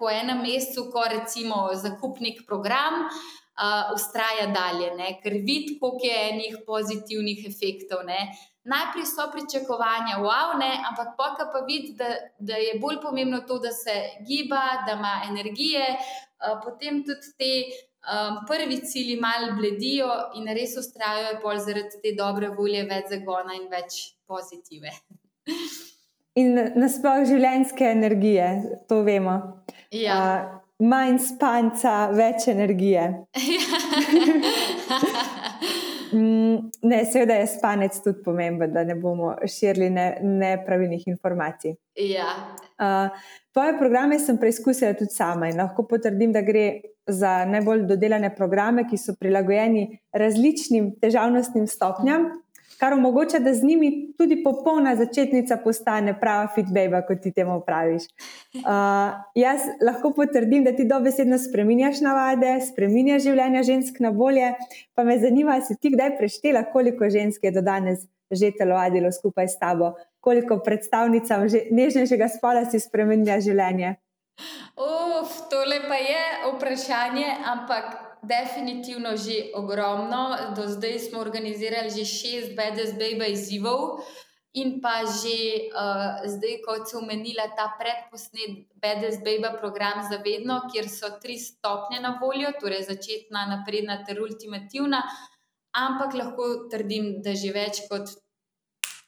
po 0.00 0.08
enem 0.08 0.40
mesecu, 0.46 0.88
ko 0.94 1.04
recimo 1.04 1.66
zakupnik 1.76 2.46
program, 2.48 3.04
uh, 3.04 3.92
ustraja 3.92 4.48
dalje, 4.54 4.94
ne? 4.96 5.18
ker 5.20 5.36
vidi, 5.44 5.76
koliko 5.76 6.06
je 6.08 6.18
enih 6.32 6.60
pozitivnih 6.64 7.44
efektov. 7.44 8.06
Ne? 8.08 8.30
Najprej 8.68 9.06
so 9.08 9.24
pričakovanja, 9.32 10.18
wow, 10.20 10.58
ne? 10.60 10.72
ampak 10.88 11.16
pa 11.16 11.48
pa 11.52 11.60
vidi, 11.66 11.94
da, 11.96 12.04
da 12.38 12.54
je 12.60 12.78
bolj 12.80 13.00
pomembno 13.02 13.40
to, 13.48 13.58
da 13.58 13.72
se 13.72 13.94
giba, 14.28 14.84
da 14.86 14.92
ima 14.92 15.22
energije, 15.30 15.86
uh, 15.96 16.60
potem 16.64 17.04
tudi 17.04 17.28
te. 17.38 17.52
Um, 18.08 18.46
prvi 18.46 18.76
cilji 18.86 19.16
malo 19.20 19.52
bledijo 19.56 20.06
in 20.38 20.46
res 20.54 20.76
ustrajajo, 20.78 21.40
bolj 21.42 21.58
zaradi 21.64 21.98
te 22.02 22.12
dobre 22.16 22.48
volje, 22.48 22.84
več 22.86 23.08
zagona 23.10 23.56
in 23.58 23.66
več 23.68 24.14
pozitive. 24.24 24.92
In 26.40 26.54
nasplošno 26.78 27.26
življenjske 27.32 27.84
energije, 27.90 28.78
to 28.88 29.02
vemo. 29.02 29.34
Ja. 29.90 30.14
Uh, 30.14 30.62
manj 30.78 31.18
spanca, 31.26 32.06
več 32.14 32.46
energije. 32.54 33.26
Ne, 36.82 37.04
seveda 37.04 37.34
je 37.40 37.46
spanec 37.46 37.96
tudi 38.04 38.22
pomemben, 38.24 38.72
da 38.72 38.84
ne 38.84 38.94
bomo 38.98 39.34
širili 39.46 39.90
nepravilnih 40.22 41.06
ne 41.06 41.12
informacij. 41.12 41.74
Ja. 41.98 42.28
Uh, 42.78 43.10
tvoje 43.52 43.78
programe 43.78 44.18
sem 44.18 44.38
preizkusila 44.38 44.92
tudi 44.94 45.14
sama 45.14 45.48
in 45.50 45.58
lahko 45.58 45.86
potrdim, 45.88 46.32
da 46.32 46.42
gre 46.46 46.66
za 47.08 47.44
najbolj 47.48 47.86
dodelane 47.88 48.30
programe, 48.36 48.84
ki 48.90 48.98
so 49.00 49.14
prilagojeni 49.20 49.86
različnim 50.12 50.92
težavnostnim 51.00 51.66
stopnjam 51.66 52.28
kar 52.80 52.94
omogoča, 52.94 53.38
da 53.38 53.54
z 53.54 53.64
njimi 53.64 53.90
tudi 54.18 54.42
popolna 54.44 54.96
začetnica 54.96 55.56
postane 55.64 56.14
prava 56.20 56.48
fitbeba, 56.54 57.02
kot 57.06 57.22
ti 57.22 57.32
temu 57.32 57.60
praviš. 57.66 58.08
Uh, 58.58 59.14
jaz 59.34 59.60
lahko 59.84 60.10
potrdim, 60.16 60.64
da 60.64 60.72
ti 60.76 60.84
dobesedno 60.84 61.38
spremenjaš 61.38 62.00
navade, 62.00 62.56
spremenjaš 62.72 63.22
življenje 63.22 63.62
žensk 63.62 64.00
na 64.00 64.10
bolje. 64.10 64.50
Pa 64.94 65.04
me 65.04 65.18
zanima, 65.18 65.60
si 65.60 65.76
ti 65.76 65.92
kdaj 65.94 66.16
preštela, 66.18 66.64
koliko 66.72 67.08
žensk 67.10 67.44
je 67.44 67.52
do 67.54 67.62
danes 67.62 68.06
že 68.30 68.50
telovadilo 68.52 69.12
skupaj 69.12 69.48
s 69.48 69.58
tabo, 69.58 69.94
koliko 70.20 70.58
predstavnicam 70.64 71.46
nežnejšega 71.70 72.28
spola 72.28 72.66
si 72.68 72.80
spremenja 72.80 73.40
življenje. 73.40 73.94
Uf, 74.78 75.32
tole 75.50 75.80
pa 75.88 75.96
je 75.96 76.20
vprašanje, 76.52 77.30
ampak 77.52 78.07
definitivno 78.22 79.16
že 79.16 79.52
ogromno. 79.54 80.54
Do 80.56 80.68
zdaj 80.68 80.98
smo 80.98 81.20
organizirali 81.20 81.90
že 81.90 82.04
šest 82.04 82.56
BDSB 82.56 83.18
izzivov. 83.30 84.00
In 84.56 84.80
pa 84.80 85.04
že 85.04 85.68
uh, 85.70 86.24
zdaj, 86.24 86.64
kot 86.64 86.88
se 86.88 86.96
omenila, 86.96 87.52
ta 87.52 87.68
predposnet 87.78 88.66
BDSB 88.80 89.44
program 89.60 90.02
za 90.10 90.18
vedno, 90.24 90.64
kjer 90.72 90.88
so 90.88 91.20
tri 91.22 91.38
stopnje 91.38 92.00
na 92.00 92.18
voljo, 92.22 92.50
torej 92.60 92.88
začetna, 92.88 93.46
napredna 93.46 94.02
ter 94.04 94.18
ultimativna. 94.22 95.02
Ampak 95.76 96.14
lahko 96.14 96.68
trdim, 96.72 97.20
da 97.22 97.36
že 97.36 97.52
več 97.52 97.84
kot 97.90 98.08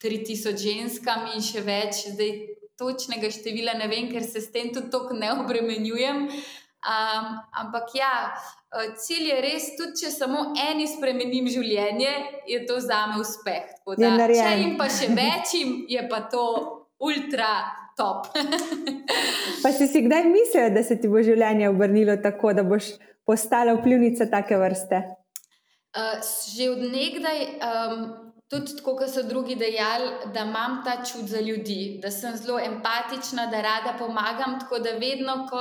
3000 0.04 0.60
ženskam 0.60 1.32
in 1.34 1.42
še 1.42 1.64
več, 1.64 2.04
zdaj 2.12 2.30
točnega 2.80 3.32
števila 3.32 3.74
ne 3.80 3.88
vem, 3.88 4.08
ker 4.12 4.24
se 4.24 4.40
s 4.40 4.52
tem 4.52 4.70
tudi 4.72 4.92
tako 4.92 5.16
ne 5.16 5.32
obremenjujem. 5.40 6.28
Um, 6.80 7.36
ampak 7.52 7.92
ja, 7.94 8.32
Eh, 8.70 8.92
cilj 8.94 9.26
je 9.26 9.36
res, 9.42 9.64
tudi 9.74 10.04
če 10.04 10.12
samo 10.14 10.44
eni 10.54 10.84
spremenim 10.86 11.48
življenje, 11.50 12.10
je 12.46 12.60
to 12.68 12.76
za 12.78 13.00
me 13.10 13.18
uspeh. 13.18 13.66
Da, 13.98 14.12
če 14.30 14.52
jim 14.60 14.76
pa 14.78 14.86
še 14.86 15.08
večjim, 15.10 15.72
je 15.90 16.04
pa 16.06 16.20
to 16.30 16.44
ultra 17.02 17.50
top. 17.98 18.28
pa 19.64 19.74
si 19.74 19.90
si 19.90 20.04
kdaj 20.06 20.30
mislil, 20.30 20.70
da 20.76 20.86
se 20.86 21.00
ti 21.02 21.10
bo 21.10 21.18
življenje 21.18 21.66
obrnilo 21.72 22.14
tako, 22.22 22.54
da 22.54 22.62
boš 22.62 22.94
postala 23.26 23.74
vplivnica 23.74 24.30
take 24.30 24.54
vrste? 24.62 25.02
Uh, 25.90 26.22
že 26.54 26.70
od 26.70 26.86
nekdaj. 26.86 27.46
Um, 27.58 28.10
Tudi 28.50 28.72
tako, 28.80 28.96
kot 28.98 29.12
so 29.12 29.22
drugi 29.22 29.54
dejali, 29.54 30.08
da 30.34 30.42
imam 30.42 30.80
ta 30.82 30.96
čut 31.06 31.28
za 31.30 31.38
ljudi, 31.38 32.00
da 32.02 32.10
sem 32.10 32.34
zelo 32.34 32.56
empatična, 32.58 33.44
da 33.46 33.60
rada 33.62 33.92
pomagam. 33.94 34.56
Tako 34.58 34.80
da 34.82 34.96
vedno, 34.98 35.36
ko, 35.46 35.60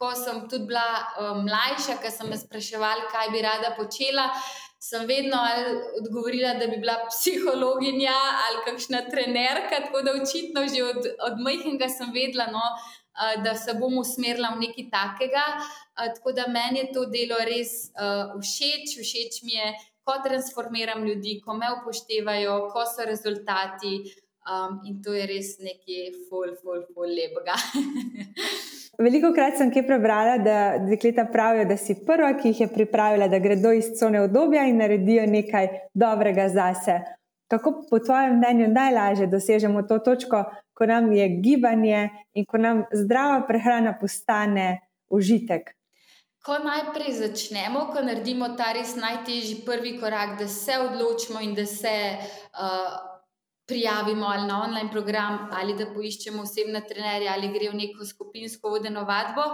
ko 0.00 0.14
sem 0.16 0.48
tudi 0.48 0.64
bila 0.70 0.86
um, 1.20 1.42
mlajša, 1.44 1.98
ki 2.00 2.10
sem 2.12 2.30
me 2.32 2.38
spraševala, 2.40 3.10
kaj 3.12 3.28
bi 3.34 3.42
rada 3.44 3.74
počela, 3.76 4.30
sem 4.80 5.04
vedno 5.04 5.36
odgovorila, 6.00 6.54
da 6.56 6.70
bi 6.70 6.78
bila 6.80 6.94
psihologinja 7.10 8.14
ali 8.46 8.62
kakšna 8.64 9.02
trenerka. 9.10 9.82
Tako 9.84 10.00
da 10.06 10.16
očitno 10.16 10.64
že 10.72 10.86
od, 10.86 11.10
od 11.28 11.44
majhnega 11.44 11.90
sem 11.92 12.14
vedela, 12.16 12.48
no, 12.54 12.64
uh, 12.64 13.36
da 13.44 13.54
se 13.60 13.76
bom 13.76 14.00
usmerila 14.00 14.54
v 14.56 14.64
nekaj 14.64 14.88
takega. 14.96 15.44
Uh, 15.60 16.08
tako 16.16 16.32
da 16.32 16.48
meni 16.48 16.80
je 16.80 16.88
to 16.96 17.04
delo 17.12 17.44
res 17.52 17.92
uh, 17.92 18.32
všeč, 18.40 18.96
všeč 19.04 19.44
mi 19.44 19.60
je. 19.60 19.70
Ko 20.00 20.16
transformiram 20.24 21.04
ljudi, 21.04 21.36
ko 21.44 21.52
me 21.54 21.68
upoštevajo, 21.76 22.56
ko 22.72 22.88
so 22.88 23.04
rezultati, 23.04 23.98
um, 24.48 24.80
in 24.88 25.02
to 25.04 25.12
je 25.12 25.28
res 25.28 25.58
nekaj, 25.60 26.12
ful, 26.24 26.56
ful, 26.64 26.86
ful, 26.94 27.16
lepega. 27.20 27.60
Veliko 29.00 29.30
krat 29.32 29.56
sem 29.56 29.70
kaj 29.72 29.86
prebrala, 29.88 30.36
da 30.44 30.56
dekleta 30.84 31.24
pravijo, 31.32 31.64
da 31.70 31.76
si 31.80 31.94
prva, 32.06 32.34
ki 32.36 32.50
jih 32.52 32.60
je 32.60 32.66
pripravila, 32.68 33.30
da 33.32 33.38
gredo 33.40 33.72
iz 33.72 33.94
cone 33.96 34.20
obdobja 34.26 34.66
in 34.68 34.76
naredijo 34.76 35.24
nekaj 35.26 35.68
dobrega 35.94 36.48
zase. 36.52 36.98
Kako 37.50 37.72
po 37.90 37.98
tvojem 37.98 38.36
mnenju 38.36 38.68
najlažje 38.68 39.26
dosežemo 39.26 39.82
to 39.88 39.98
točko, 40.04 40.44
ko 40.76 40.86
nam 40.86 41.12
je 41.12 41.28
gibanje 41.28 42.08
in 42.34 42.44
ko 42.44 42.60
nam 42.60 42.84
zdrava 42.92 43.40
prehrana 43.48 43.96
postane 44.00 44.66
užitek? 45.08 45.72
Ko 46.44 46.58
najprej 46.60 47.16
začnemo, 47.22 47.86
ko 47.92 48.04
naredimo 48.04 48.52
ta 48.56 48.72
res 48.76 48.94
najtežji 48.96 49.62
prvi 49.64 49.96
korak, 50.00 50.38
da 50.38 50.48
se 50.48 50.76
odločimo 50.80 51.40
in 51.40 51.54
da 51.54 51.66
se 51.66 51.96
uh, 52.12 53.09
prijavimo 53.70 54.26
ali 54.26 54.48
na 54.48 54.60
online 54.64 54.90
program, 54.90 55.46
ali 55.54 55.76
da 55.78 55.86
poiščemo 55.94 56.42
osebne 56.42 56.82
trenerje, 56.88 57.30
ali 57.30 57.52
gre 57.54 57.70
v 57.70 57.78
neko 57.84 58.06
skupinsko 58.06 58.74
vodeno 58.74 59.06
vadbo. 59.08 59.46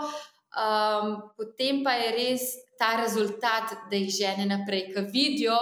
Um, 0.57 1.19
potem 1.37 1.83
pa 1.85 1.93
je 2.01 2.13
res 2.17 2.47
ta 2.81 2.95
rezultat, 3.03 3.77
da 3.91 4.01
jih 4.01 4.13
žene 4.15 4.49
naprej, 4.49 4.89
ki 4.95 5.05
vidijo, 5.13 5.57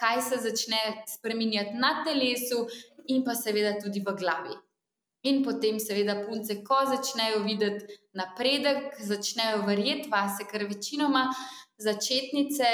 kaj 0.00 0.22
se 0.30 0.38
začne 0.48 0.80
spremenjati 1.08 1.76
na 1.76 1.98
telesu, 2.06 2.64
in 3.08 3.24
pa 3.24 3.34
seveda 3.34 3.76
tudi 3.80 4.00
v 4.04 4.14
glavi. 4.16 4.56
In 5.28 5.42
potem, 5.42 5.80
seveda, 5.82 6.14
punce, 6.26 6.60
ko 6.64 6.78
začnejo 6.86 7.42
videti 7.42 7.98
napredek, 8.16 9.00
začnejo 9.02 9.64
verjeti 9.66 10.08
vase, 10.12 10.46
ker 10.48 10.68
večinoma 10.68 11.26
začetnice 11.78 12.68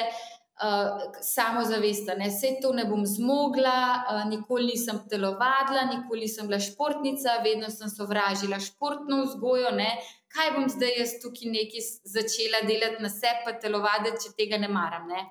uh, 0.62 1.02
samozavest, 1.22 2.06
da 2.06 2.30
se 2.30 2.56
to 2.62 2.72
ne 2.72 2.84
bom 2.84 3.06
zmogla, 3.06 3.78
uh, 4.10 4.24
nikoli 4.30 4.72
nisem 4.72 5.00
telovadila, 5.10 5.84
nikoli 5.92 6.28
nisem 6.28 6.46
bila 6.46 6.60
športnica, 6.60 7.40
vedno 7.44 7.70
sem 7.70 7.90
sovražila 7.90 8.60
športno 8.60 9.22
vzgojo. 9.24 9.70
Ne? 9.78 9.90
Kaj 10.34 10.50
bom 10.56 10.68
zdaj 10.68 10.98
jaz 10.98 11.16
tukaj 11.22 11.50
nekaj 11.50 11.88
začela 12.16 12.64
delati 12.68 13.02
na 13.02 13.10
sebi, 13.10 13.46
pa 13.46 13.56
telovaditi, 13.58 14.26
če 14.26 14.36
tega 14.38 14.58
ne 14.62 14.68
maram. 14.68 15.08
Ne? 15.10 15.26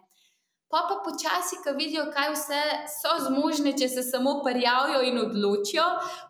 Pa 0.74 0.80
pa 0.90 0.96
počasi, 1.06 1.60
ko 1.62 1.76
vidijo, 1.78 2.08
kaj 2.14 2.32
vse 2.34 2.62
so 2.90 3.12
zmožne, 3.28 3.76
če 3.78 3.88
se 3.94 4.04
samo 4.08 4.40
prijavijo 4.42 5.04
in 5.06 5.20
odločijo, 5.22 5.84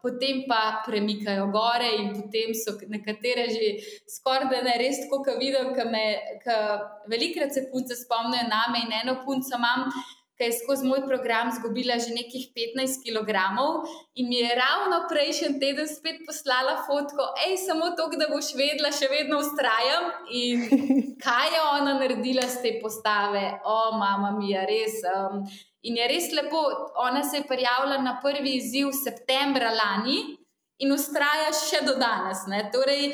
potem 0.03 0.41
pa 0.49 0.81
premikajo 0.83 1.45
gore, 1.53 1.93
in 2.01 2.09
potem 2.17 2.51
so 2.51 2.73
nekatere 2.91 3.45
že 3.53 3.69
skoraj 4.17 4.49
da 4.51 4.59
ne 4.67 4.73
res 4.81 4.99
tako, 5.05 5.21
kot 5.23 5.39
vidim, 5.39 5.71
ker 6.43 6.59
velikrat 7.13 7.55
se 7.55 7.69
punce 7.71 7.95
spomnijo 8.01 8.43
name 8.51 8.83
in 8.83 8.91
eno 8.99 9.21
punco 9.23 9.55
imam 9.55 9.87
ki 10.37 10.47
je 10.47 10.53
skozi 10.59 10.87
moj 10.87 11.03
program 11.05 11.49
izgubila 11.49 11.99
že 12.01 12.13
nekih 12.15 12.47
15 12.57 13.03
kg 13.05 13.29
in 14.15 14.29
mi 14.29 14.39
je 14.39 14.55
ravno 14.55 15.03
prejšnji 15.09 15.59
teden 15.59 15.87
spet 15.87 16.23
poslala 16.27 16.75
fotko, 16.87 17.27
hej, 17.41 17.57
samo 17.57 17.91
to, 17.97 18.09
da 18.17 18.29
boš 18.31 18.53
vedela, 18.57 18.91
še 18.91 19.09
vedno 19.11 19.39
ustrajam. 19.43 20.09
In 20.31 20.65
kaj 21.25 21.53
je 21.55 21.61
ona 21.73 21.93
naredila 21.99 22.47
z 22.49 22.63
te 22.63 22.71
postave, 22.81 23.45
o, 23.65 23.77
mama 23.97 24.33
mi 24.37 24.51
je 24.51 24.65
res. 24.69 24.97
Um, 25.13 25.43
in 25.83 25.99
je 26.01 26.07
res 26.09 26.31
lepo, 26.33 26.63
ona 27.05 27.23
se 27.23 27.41
je 27.41 27.47
prijavila 27.47 28.01
na 28.01 28.17
prvi 28.23 28.57
izziv 28.57 28.91
septembra 29.03 29.71
lani 29.75 30.19
in 30.81 30.91
ustraja 30.91 31.51
še 31.53 31.83
do 31.85 31.95
danes. 32.01 32.47
Ne? 32.49 32.65
Torej, 32.73 33.11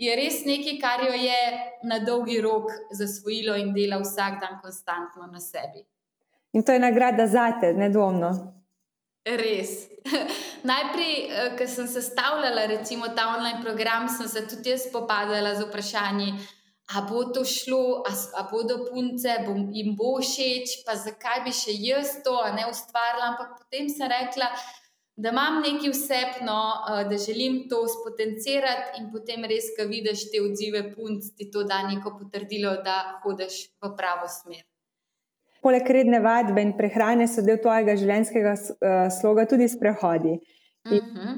je 0.00 0.16
res 0.16 0.42
nekaj, 0.48 0.76
kar 0.80 1.04
jo 1.04 1.16
je 1.16 1.40
na 1.88 2.00
dolgi 2.04 2.40
rok 2.40 2.68
zasvojilo 2.96 3.56
in 3.60 3.72
dela 3.76 4.00
vsak 4.00 4.40
dan 4.40 4.60
konstantno 4.62 5.28
na 5.28 5.40
sebi. 5.40 5.84
In 6.52 6.62
to 6.62 6.72
je 6.72 6.78
nagrada 6.82 7.26
za 7.26 7.52
te, 7.60 7.72
nedvomno. 7.74 8.30
Res. 9.24 9.86
Najprej, 10.70 11.14
eh, 11.28 11.50
ko 11.58 11.66
sem 11.68 11.86
sestavljala 11.88 12.66
ta 13.16 13.28
online 13.36 13.60
program, 13.62 14.08
sem 14.08 14.28
se 14.28 14.48
tudi 14.48 14.70
jaz 14.70 14.88
spopadala 14.88 15.54
z 15.54 15.68
vprašanji, 15.68 16.32
ali 16.94 17.06
bo 17.08 17.24
to 17.24 17.44
šlo, 17.44 18.02
ali 18.06 18.48
bodo 18.50 18.84
punce, 18.90 19.36
bom, 19.46 19.68
jim 19.72 19.94
bo 19.96 20.18
všeč, 20.18 20.82
pa 20.86 20.96
zakaj 20.96 21.44
bi 21.44 21.52
še 21.52 21.76
jaz 21.76 22.22
to 22.24 22.34
ne 22.56 22.66
ustvarila. 22.70 23.32
Ampak 23.32 23.58
potem 23.60 23.88
sem 23.88 24.08
rekla, 24.10 24.50
da 25.16 25.30
imam 25.30 25.60
neki 25.62 25.92
vsebno, 25.92 26.58
uh, 26.88 27.02
da 27.10 27.18
želim 27.18 27.68
to 27.68 27.84
spotencirati, 27.88 28.98
in 28.98 29.12
potem 29.12 29.44
res, 29.44 29.70
ki 29.76 29.86
vidiš 29.86 30.30
te 30.32 30.42
odzive 30.42 30.82
punc, 30.94 31.30
ti 31.36 31.50
to 31.50 31.62
da 31.62 31.82
neko 31.86 32.16
potrdilo, 32.18 32.80
da 32.82 33.20
hodiš 33.22 33.66
v 33.84 33.94
pravo 33.96 34.26
smer. 34.28 34.69
Poleg 35.60 35.88
redne 35.90 36.20
vadbe 36.24 36.62
in 36.64 36.72
prehrane 36.76 37.26
so 37.28 37.44
del 37.44 37.60
tvojega 37.60 37.96
življenjskega 38.00 38.52
uh, 38.56 39.06
sloga 39.12 39.46
tudi 39.46 39.68
sprehodi. 39.68 40.38
Uh. 40.88 40.92
-huh. 40.92 41.34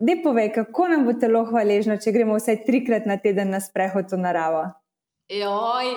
Ne 0.00 0.22
povej, 0.22 0.52
kako 0.52 0.88
nam 0.88 1.04
bo 1.04 1.12
telo 1.12 1.44
hvaležno, 1.44 1.96
če 2.00 2.12
gremo 2.12 2.38
vsaj 2.38 2.62
trikrat 2.64 3.06
na 3.06 3.18
teden 3.20 3.50
na 3.52 3.60
sprehod 3.60 4.12
v 4.12 4.16
naravo. 4.16 4.62
Joj. 5.28 5.90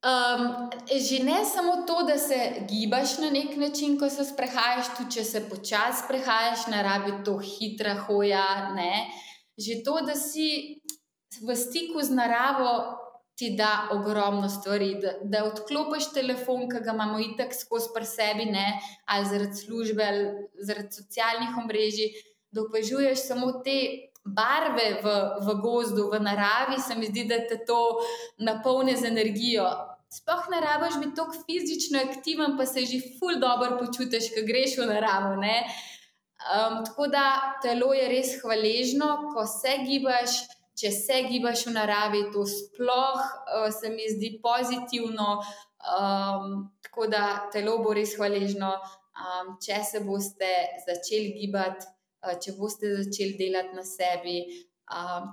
Um, 0.00 0.70
že 0.88 1.24
ne 1.24 1.44
samo 1.44 1.84
to, 1.86 2.02
da 2.08 2.18
se 2.18 2.36
gibaš 2.68 3.18
na 3.18 3.30
nek 3.30 3.56
način, 3.56 3.98
ko 4.00 4.08
se 4.08 4.24
sprehajaš, 4.24 4.94
tudi 4.96 5.10
če 5.16 5.24
se 5.24 5.42
počasi 5.48 6.04
sprehajaš, 6.04 6.66
ne 6.72 6.82
rabi 6.82 7.12
to 7.24 7.38
hitra 7.38 7.94
hoja. 8.06 8.72
Ne? 8.76 9.08
Že 9.60 9.82
to, 9.84 9.98
da 10.06 10.16
si 10.16 10.80
v 11.40 11.56
stiku 11.56 12.00
z 12.00 12.16
naravo, 12.16 12.72
ti 13.40 13.54
da 13.56 13.88
ogromno 13.96 14.48
stvari. 14.52 14.94
Da, 15.00 15.16
da 15.24 15.44
odklopiš 15.48 16.12
telefon, 16.12 16.66
ki 16.68 16.84
ga 16.84 16.92
imamo 16.92 17.20
itak 17.24 17.56
skozi 17.56 17.88
pri 17.94 18.06
sebi, 18.06 18.50
ne? 18.52 18.66
ali 19.08 19.30
zaradi 19.32 19.62
službe, 19.64 20.04
ali 20.04 20.26
zaradi 20.68 21.00
socialnih 21.00 21.56
omrežij 21.64 22.12
da 22.50 22.62
opažuješ 22.62 23.26
samo 23.26 23.52
te 23.64 23.78
barve 24.24 25.00
v, 25.02 25.12
v 25.46 25.54
gozdu, 25.62 26.10
v 26.10 26.20
naravi, 26.20 26.80
se 26.80 26.94
mi 26.94 27.06
zdi, 27.06 27.24
da 27.24 27.38
te 27.48 27.62
to 27.66 27.80
napolni 28.38 28.96
z 28.96 29.08
energijo. 29.08 29.68
Sploh 30.10 30.48
ne 30.50 30.60
rabiš 30.60 30.98
biti 31.00 31.16
tako 31.16 31.44
fizično 31.46 32.02
aktiven, 32.08 32.56
pa 32.58 32.66
se 32.66 32.84
že 32.84 32.98
ful 33.18 33.38
dobro 33.40 33.78
počutiš, 33.78 34.32
ko 34.34 34.42
greš 34.46 34.76
v 34.78 34.88
naravo. 34.90 35.36
Um, 35.38 36.80
tako 36.84 37.06
da 37.06 37.24
telo 37.62 37.92
je 37.94 38.08
res 38.08 38.34
hvaležno, 38.42 39.30
ko 39.34 39.46
se 39.46 39.78
gibaš. 39.86 40.42
Če 40.78 40.90
se 40.94 41.22
gibaš 41.28 41.66
v 41.66 41.74
naravi, 41.74 42.26
to 42.32 42.44
sploh 42.48 43.20
uh, 43.20 43.68
se 43.74 43.90
mi 43.90 44.06
zdi 44.08 44.36
pozitivno, 44.42 45.40
um, 45.40 46.68
tako 46.84 47.08
da 47.10 47.24
telo 47.52 47.78
bo 47.84 47.94
res 47.96 48.14
hvaležno, 48.16 48.70
um, 48.76 49.56
če 49.60 49.82
se 49.84 50.04
boste 50.06 50.52
začeli 50.86 51.34
gibati. 51.40 51.90
Eh, 52.20 52.36
če 52.36 52.52
boste 52.58 52.90
začeli 52.98 53.36
delati 53.38 53.76
na 53.76 53.84
sebi. 53.86 54.42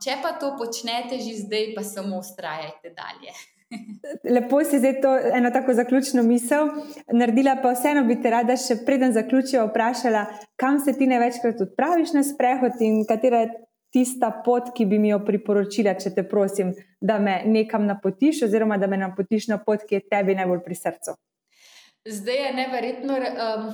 Če 0.04 0.20
pa 0.22 0.36
to 0.38 0.54
počnete 0.60 1.18
že 1.18 1.40
zdaj, 1.44 1.72
pa 1.76 1.84
samo 1.84 2.20
ustrajajte 2.22 2.94
dalje. 2.96 3.34
Lepo 4.36 4.62
si 4.64 4.78
zdaj 4.80 4.94
to 5.04 5.12
eno 5.40 5.50
tako 5.52 5.74
zaključno 5.76 6.24
misel. 6.24 6.70
Naredila 7.12 7.58
pa 7.64 7.74
vseeno 7.74 8.06
bi 8.08 8.20
te 8.22 8.32
rada 8.32 8.56
še 8.56 8.78
preden 8.86 9.16
zaključijo 9.18 9.66
vprašala, 9.68 10.28
kam 10.62 10.80
se 10.80 10.94
ti 10.96 11.10
največkrat 11.10 11.66
odpraviš 11.66 12.14
na 12.16 12.24
sprehod 12.24 12.80
in 12.86 13.02
katera 13.10 13.44
je 13.44 13.50
tista 13.94 14.32
pot, 14.46 14.72
ki 14.76 14.86
bi 14.86 15.00
mi 15.00 15.12
jo 15.12 15.20
priporočila, 15.26 15.96
če 16.00 16.14
te 16.16 16.24
prosim, 16.28 16.74
da 17.02 17.20
me 17.20 17.42
nekam 17.46 17.86
napotiš 17.88 18.44
oziroma 18.48 18.78
da 18.78 18.88
me 18.88 19.00
napotiš 19.00 19.48
na 19.52 19.60
pot, 19.64 19.86
ki 19.88 20.00
je 20.00 20.08
tebi 20.12 20.36
najbolj 20.38 20.64
pri 20.66 20.76
srcu. 20.76 21.16
Zdaj 22.08 22.38
je 22.46 22.52
neverjetno 22.56 23.16
um, 23.20 23.72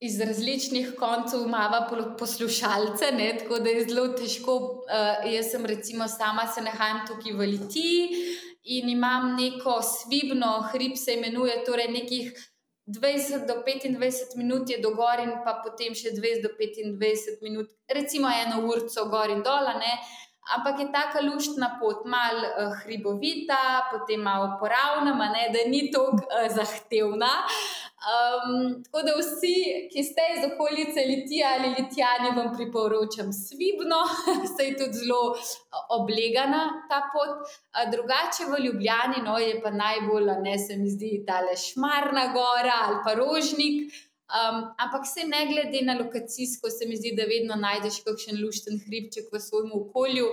iz 0.00 0.20
različnih 0.20 0.94
koncev 0.98 1.44
imamo 1.46 2.14
poslušalce, 2.18 3.12
ne? 3.18 3.32
tako 3.38 3.58
da 3.58 3.70
je 3.70 3.84
zelo 3.88 4.08
težko. 4.18 4.56
Uh, 4.56 5.32
jaz 5.32 5.50
sem 5.52 5.66
recimo 5.66 6.08
sama 6.08 6.46
se 6.46 6.64
nahajam 6.66 7.04
tukaj 7.06 7.36
v 7.38 7.50
Litiji 7.54 8.08
in 8.64 8.88
imam 8.88 9.34
neko 9.36 9.80
svibno, 9.82 10.60
hrib 10.72 10.96
se 10.96 11.14
imenuje, 11.14 11.62
torej 11.66 11.88
nekih 11.92 12.49
20 12.90 13.46
do 13.46 13.62
25 13.62 14.36
minut 14.36 14.70
je 14.70 14.78
do 14.82 14.90
gor 14.94 15.20
in 15.22 15.30
pa 15.44 15.60
potem 15.62 15.94
še 15.94 16.10
20 16.16 16.42
do 16.42 16.50
25 16.58 17.42
minut, 17.42 17.70
recimo 17.86 18.28
eno 18.28 18.66
urco 18.66 19.06
gor 19.10 19.30
in 19.30 19.42
dol. 19.46 19.70
Ampak 20.50 20.80
je 20.80 20.86
ta 20.90 21.20
luštna 21.22 21.78
pot, 21.78 22.02
malo 22.08 22.42
uh, 22.42 22.74
hribovita, 22.82 23.86
potem 23.92 24.18
malo 24.18 24.56
poravna, 24.58 25.14
da 25.52 25.60
ni 25.68 25.90
tako 25.92 26.18
uh, 26.18 26.48
zahtevna. 26.50 27.30
Um, 28.00 28.82
tako 28.84 29.02
da 29.06 29.12
vsi, 29.18 29.56
ki 29.92 30.02
ste 30.08 30.22
iz 30.36 30.44
okolice 30.48 31.00
Litija 31.04 31.48
ali 31.56 31.68
Litijani, 31.78 32.30
vam 32.36 32.54
priporočam 32.56 33.32
svibno, 33.32 33.98
se 34.54 34.64
je 34.64 34.76
tudi 34.78 34.92
zelo 35.02 35.36
oblegana 35.98 36.62
ta 36.88 37.00
pot. 37.12 37.50
Drugače 37.92 38.46
v 38.52 38.62
Ljubljani 38.64 39.20
no, 39.24 39.34
je 39.38 39.58
pa 39.62 39.70
najbolj, 39.70 40.30
ne 40.46 40.58
se 40.58 40.76
mi 40.76 40.88
zdi, 40.90 41.10
ta 41.26 41.42
le 41.44 41.56
Šmarna 41.56 42.24
gora 42.36 42.76
ali 42.86 42.96
pa 43.04 43.14
Rožnik. 43.14 43.92
Um, 44.30 44.62
ampak 44.78 45.04
se 45.14 45.26
ne 45.26 45.42
glede 45.50 45.82
na 45.84 45.98
lokacijsko, 45.98 46.70
se 46.70 46.86
mi 46.86 46.96
zdi, 46.96 47.12
da 47.18 47.26
vedno 47.28 47.56
najdeš 47.60 47.98
kakšen 48.06 48.38
lušten 48.44 48.78
hribček 48.86 49.28
v 49.32 49.40
svojem 49.42 49.74
okolju. 49.74 50.30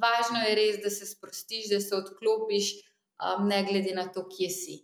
Važno 0.00 0.46
je 0.46 0.54
res, 0.56 0.80
da 0.84 0.90
se 0.90 1.10
sprostiš, 1.10 1.68
da 1.74 1.80
se 1.80 1.92
odklopiš, 1.96 2.70
um, 3.18 3.44
ne 3.52 3.60
glede 3.68 3.92
na 3.98 4.06
to, 4.14 4.24
kje 4.30 4.50
si. 4.50 4.78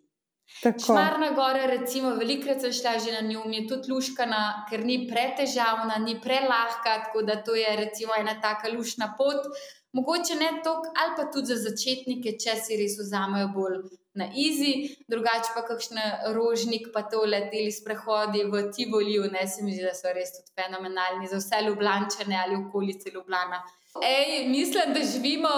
Šmarna 0.85 1.31
gora, 1.37 1.67
recimo, 1.67 2.15
velikrat 2.17 2.63
sem 2.65 2.73
šla 2.73 2.97
že 2.99 3.13
na 3.13 3.21
njo, 3.29 3.45
mi 3.47 3.61
je 3.61 3.67
tudi 3.69 3.93
luškana, 3.93 4.67
ker 4.71 4.85
ni 4.85 5.05
pretežavna, 5.11 5.99
ni 6.05 6.17
prelahka, 6.21 6.95
tako 7.05 7.23
da 7.23 7.37
to 7.45 7.55
je 7.55 7.77
recimo 7.77 8.17
ena 8.19 8.41
taka 8.41 8.73
lušna 8.73 9.15
pot. 9.19 9.47
Mogoče 9.93 10.35
ne 10.35 10.51
toliko, 10.65 10.93
ali 11.01 11.17
pa 11.17 11.31
tudi 11.33 11.55
za 11.55 11.71
začetnike, 11.71 12.37
če 12.41 12.57
si 12.61 12.77
res 12.81 12.99
vzamejo 13.01 13.49
bolj 13.55 13.81
na 14.19 14.27
izi, 14.35 14.97
drugače 15.09 15.55
pa 15.55 15.63
kakšne 15.69 16.35
rožnik, 16.35 16.89
pa 16.93 17.05
to 17.09 17.23
leteli 17.25 17.73
sprehodi 17.73 18.45
v 18.53 18.65
Tivoliju, 18.75 19.31
ne 19.33 19.47
se 19.47 19.63
mi 19.63 19.73
zdi, 19.73 19.85
da 19.87 19.95
so 19.95 20.13
res 20.13 20.35
tudi 20.37 20.53
fenomenalni 20.59 21.29
za 21.31 21.39
vse 21.39 21.63
ljubljane 21.69 22.41
ali 22.45 22.57
okolice 22.57 23.13
Ljubljana. 23.15 23.63
Ej, 24.05 24.49
mislim, 24.49 24.95
da 24.95 25.01
živimo 25.13 25.55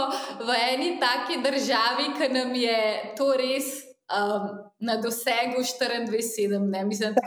v 0.46 0.59
eni 0.72 0.98
taki 1.00 1.40
državi, 1.42 2.11
ki 2.18 2.29
nam 2.35 2.55
je 2.55 3.14
to 3.16 3.33
res 3.37 3.89
um, 4.11 4.59
na 4.79 4.96
dosegu 4.96 5.61
24-7. 5.61 6.85
Mislim, 6.87 7.14
da 7.14 7.20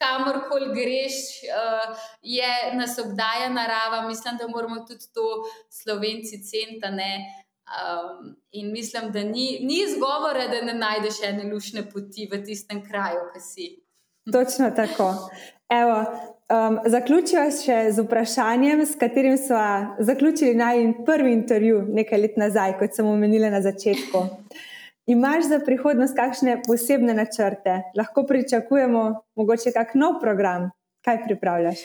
kamorkoli 0.00 0.68
greš, 0.74 1.16
uh, 1.48 1.96
je 2.22 2.76
nas 2.76 2.98
obdaja 2.98 3.48
narava. 3.48 4.08
Mislim, 4.08 4.36
da 4.36 4.48
moramo 4.48 4.84
tudi 4.88 5.04
to 5.14 5.26
slovenci 5.70 6.42
centane. 6.50 7.10
Um, 7.70 8.36
in 8.52 8.72
mislim, 8.72 9.12
da 9.12 9.20
ni, 9.20 9.58
ni 9.62 9.76
izgovora, 9.88 10.48
da 10.48 10.60
ne 10.60 10.74
najdeš 10.74 11.22
ene 11.22 11.52
lušne 11.52 11.90
poti 11.90 12.28
v 12.32 12.44
tistem 12.44 12.82
kraju, 12.88 13.20
ki 13.32 13.40
si. 13.40 13.66
Točno 14.32 14.70
tako. 14.70 15.14
Evo, 15.68 15.98
um, 16.50 16.78
zaključiva 16.86 17.44
še 17.54 17.92
z 17.92 18.02
vprašanjem, 18.02 18.82
s 18.86 18.98
katerim 18.98 19.36
smo 19.38 19.60
zaključili 19.98 20.54
najmanj 20.54 21.04
prvi 21.06 21.32
intervju 21.32 21.84
nekaj 21.88 22.20
let 22.20 22.36
nazaj, 22.42 22.74
kot 22.78 22.98
sem 22.98 23.06
omenila 23.06 23.52
na 23.54 23.62
začetku. 23.62 24.24
Imaš 25.10 25.44
za 25.48 25.58
prihodnost 25.66 26.14
kakšne 26.16 26.60
posebne 26.66 27.14
načrte? 27.14 27.82
Lahko 27.98 28.22
pričakujemo 28.26 29.00
mogoče 29.34 29.72
kak 29.74 29.96
nov 29.98 30.20
program? 30.20 30.70
Kaj 31.04 31.24
pripravljaš? 31.24 31.82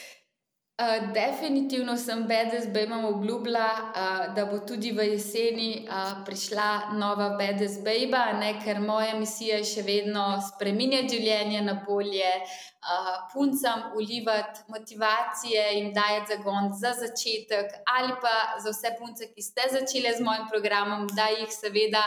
Uh, 0.76 1.14
definitivno 1.14 1.96
sem 1.98 2.24
BDS, 2.28 2.68
da 2.74 2.82
imam 2.82 3.06
obljubila, 3.06 3.66
uh, 3.66 4.36
da 4.36 4.46
bo 4.46 4.60
tudi 4.60 4.92
v 4.92 5.08
jeseni 5.08 5.88
uh, 5.88 6.26
prišla 6.26 6.92
nova 7.00 7.30
BDS 7.40 7.80
Baby, 7.86 8.52
ker 8.64 8.82
moja 8.84 9.16
misija 9.16 9.58
je 9.58 9.70
še 9.72 9.82
vedno 9.88 10.26
spremenjati 10.52 11.16
življenje 11.16 11.62
na 11.62 11.80
bolje, 11.88 12.30
uh, 12.30 13.12
puncam 13.34 13.88
ulivati 13.96 14.68
motivacije 14.68 15.66
in 15.80 15.94
dajati 15.94 16.36
zagon 16.36 16.74
za 16.82 16.92
začetek, 17.00 17.72
ali 17.98 18.14
pa 18.22 18.60
za 18.60 18.76
vse 18.76 18.98
punce, 19.00 19.32
ki 19.32 19.42
ste 19.42 19.72
začele 19.80 20.14
z 20.14 20.22
mojim 20.22 20.50
programom, 20.52 21.08
da 21.16 21.32
jih 21.40 21.56
seveda 21.56 22.04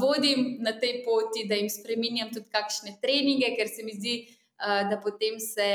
vodim 0.00 0.58
na 0.64 0.72
tej 0.80 1.02
poti, 1.04 1.46
da 1.48 1.54
jim 1.54 1.70
spremenjam 1.70 2.32
tudi 2.34 2.50
kakšne 2.50 2.96
treninge, 3.02 3.54
ker 3.56 3.70
se 3.70 3.86
mi 3.86 3.94
zdi, 3.94 4.16
da 4.58 4.98
potem 4.98 5.38
se 5.38 5.68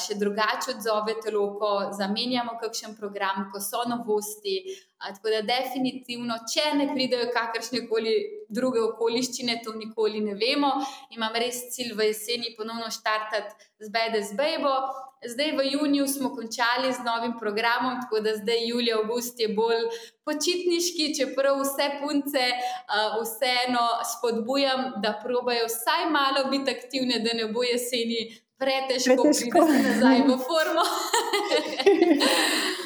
še 0.00 0.16
drugače 0.16 0.78
odzove 0.78 1.18
telo, 1.20 1.44
ko 1.60 1.70
zamenjamo 1.92 2.56
kakšen 2.60 2.96
program, 2.96 3.50
ko 3.52 3.60
so 3.60 3.84
novosti. 3.88 4.62
Tako 5.12 5.30
da, 5.30 5.40
definitivno, 5.44 6.36
če 6.48 6.70
ne 6.78 6.86
pridejo 6.94 7.28
kakršne 7.34 7.84
koli 7.88 8.14
druge 8.48 8.80
okoliščine, 8.80 9.58
to 9.64 9.74
nikoli 9.76 10.22
ne 10.24 10.36
vemo. 10.38 10.70
Imam 11.16 11.34
res 11.36 11.66
cilj 11.74 11.92
v 11.98 12.10
jeseni 12.10 12.54
ponovno 12.56 12.90
štartati 12.92 13.68
z 13.84 13.90
BDS 13.92 14.36
Baby. 14.38 14.76
Zdaj 15.24 15.52
v 15.56 15.64
juniju 15.72 16.06
smo 16.08 16.30
končali 16.36 16.92
z 16.92 17.00
novim 17.04 17.32
programom, 17.40 17.96
tako 18.02 18.20
da 18.20 18.34
zdaj 18.36 18.66
julij, 18.68 18.92
august 18.92 19.40
je 19.40 19.48
bolj 19.56 19.86
počitniški, 20.28 21.14
čeprav 21.16 21.62
vse 21.62 21.88
punce 22.00 22.44
uh, 22.52 23.16
vseeno 23.22 23.86
spodbujam, 24.12 24.92
da 25.04 25.16
probajo 25.24 25.64
vsaj 25.70 26.10
malo 26.12 26.48
biti 26.52 26.76
aktivne, 26.76 27.22
da 27.24 27.36
ne 27.40 27.48
bo 27.52 27.64
jeseni 27.64 28.36
pretežko 28.60 29.22
priti 29.32 29.82
nazaj 29.88 30.24
v 30.28 30.40
formo. 30.44 30.84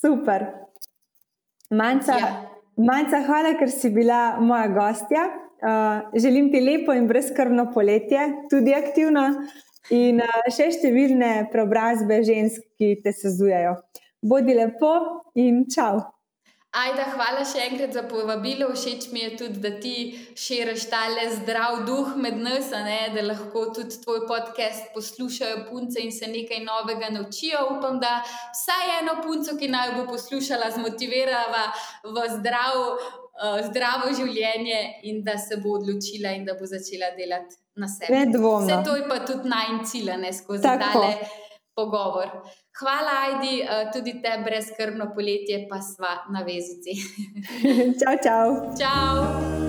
Super. 0.00 0.46
Manca, 1.70 2.16
ja. 2.18 2.30
Manca, 2.80 3.20
hvala, 3.26 3.54
ker 3.58 3.70
si 3.70 3.90
bila 3.94 4.40
moja 4.40 4.68
gostja. 4.72 5.26
Uh, 5.60 6.08
želim 6.16 6.48
ti 6.52 6.60
lepo 6.64 6.94
in 6.96 7.06
brezkrbno 7.08 7.68
poletje, 7.74 8.28
tudi 8.50 8.74
aktivno. 8.74 9.28
in 9.90 10.20
uh, 10.22 10.42
še 10.52 10.68
številne 10.76 11.48
preobrazbe 11.50 12.20
žensk, 12.26 12.62
ki 12.78 13.00
te 13.02 13.12
sezujejo. 13.16 13.74
Bodi 14.22 14.54
lepo 14.54 14.92
in 15.40 15.64
čau. 15.72 15.98
Ajda, 16.70 17.02
hvala 17.16 17.40
še 17.42 17.64
enkrat 17.66 17.96
za 17.96 18.04
povabilo. 18.06 18.68
Všeč 18.70 19.08
mi 19.10 19.24
je 19.24 19.30
tudi, 19.40 19.58
da 19.58 19.72
ti 19.82 19.94
širiš 20.38 20.84
tale 20.92 21.24
zdrav 21.32 21.80
duh 21.88 22.12
med 22.14 22.36
nas, 22.38 22.68
da 22.70 23.24
lahko 23.26 23.64
tudi 23.74 23.98
tvoj 24.04 24.20
podcast 24.28 24.92
poslušajo 24.94 25.64
punce 25.66 25.98
in 25.98 26.14
se 26.14 26.28
nekaj 26.30 26.62
novega 26.62 27.10
naučijo. 27.10 27.64
Upam, 27.72 27.98
da 27.98 28.20
vsaj 28.22 28.94
eno 29.00 29.16
punco, 29.24 29.56
ki 29.58 29.72
naj 29.74 29.96
bo 29.98 30.06
poslušala, 30.12 30.70
zmotivirava 30.78 31.66
v 32.06 32.30
zdrav, 32.36 32.78
uh, 32.86 33.58
zdravo 33.66 34.14
življenje 34.14 34.80
in 35.10 35.24
da 35.26 35.40
se 35.42 35.58
bo 35.58 35.74
odločila 35.80 36.38
in 36.38 36.46
da 36.46 36.54
bo 36.54 36.70
začela 36.70 37.10
delati 37.18 37.58
na 37.82 37.90
sebi. 37.90 38.14
Vse 38.14 38.82
to 38.86 38.94
je 38.94 39.08
pa 39.10 39.18
tudi 39.26 39.50
najcilane 39.50 40.30
skozi 40.38 40.78
tale 40.86 41.16
pogovor. 41.74 42.30
Hvala, 42.78 43.16
Ajdi, 43.26 43.60
eh, 43.62 43.90
tudi 43.92 44.20
te 44.22 44.36
brezkrbno 44.44 45.10
poletje, 45.14 45.66
pa 45.70 45.80
sva 45.84 46.14
na 46.32 46.44
vezici. 46.46 46.94
čau, 48.00 48.14
čau. 48.24 48.46
Čau. 48.78 49.59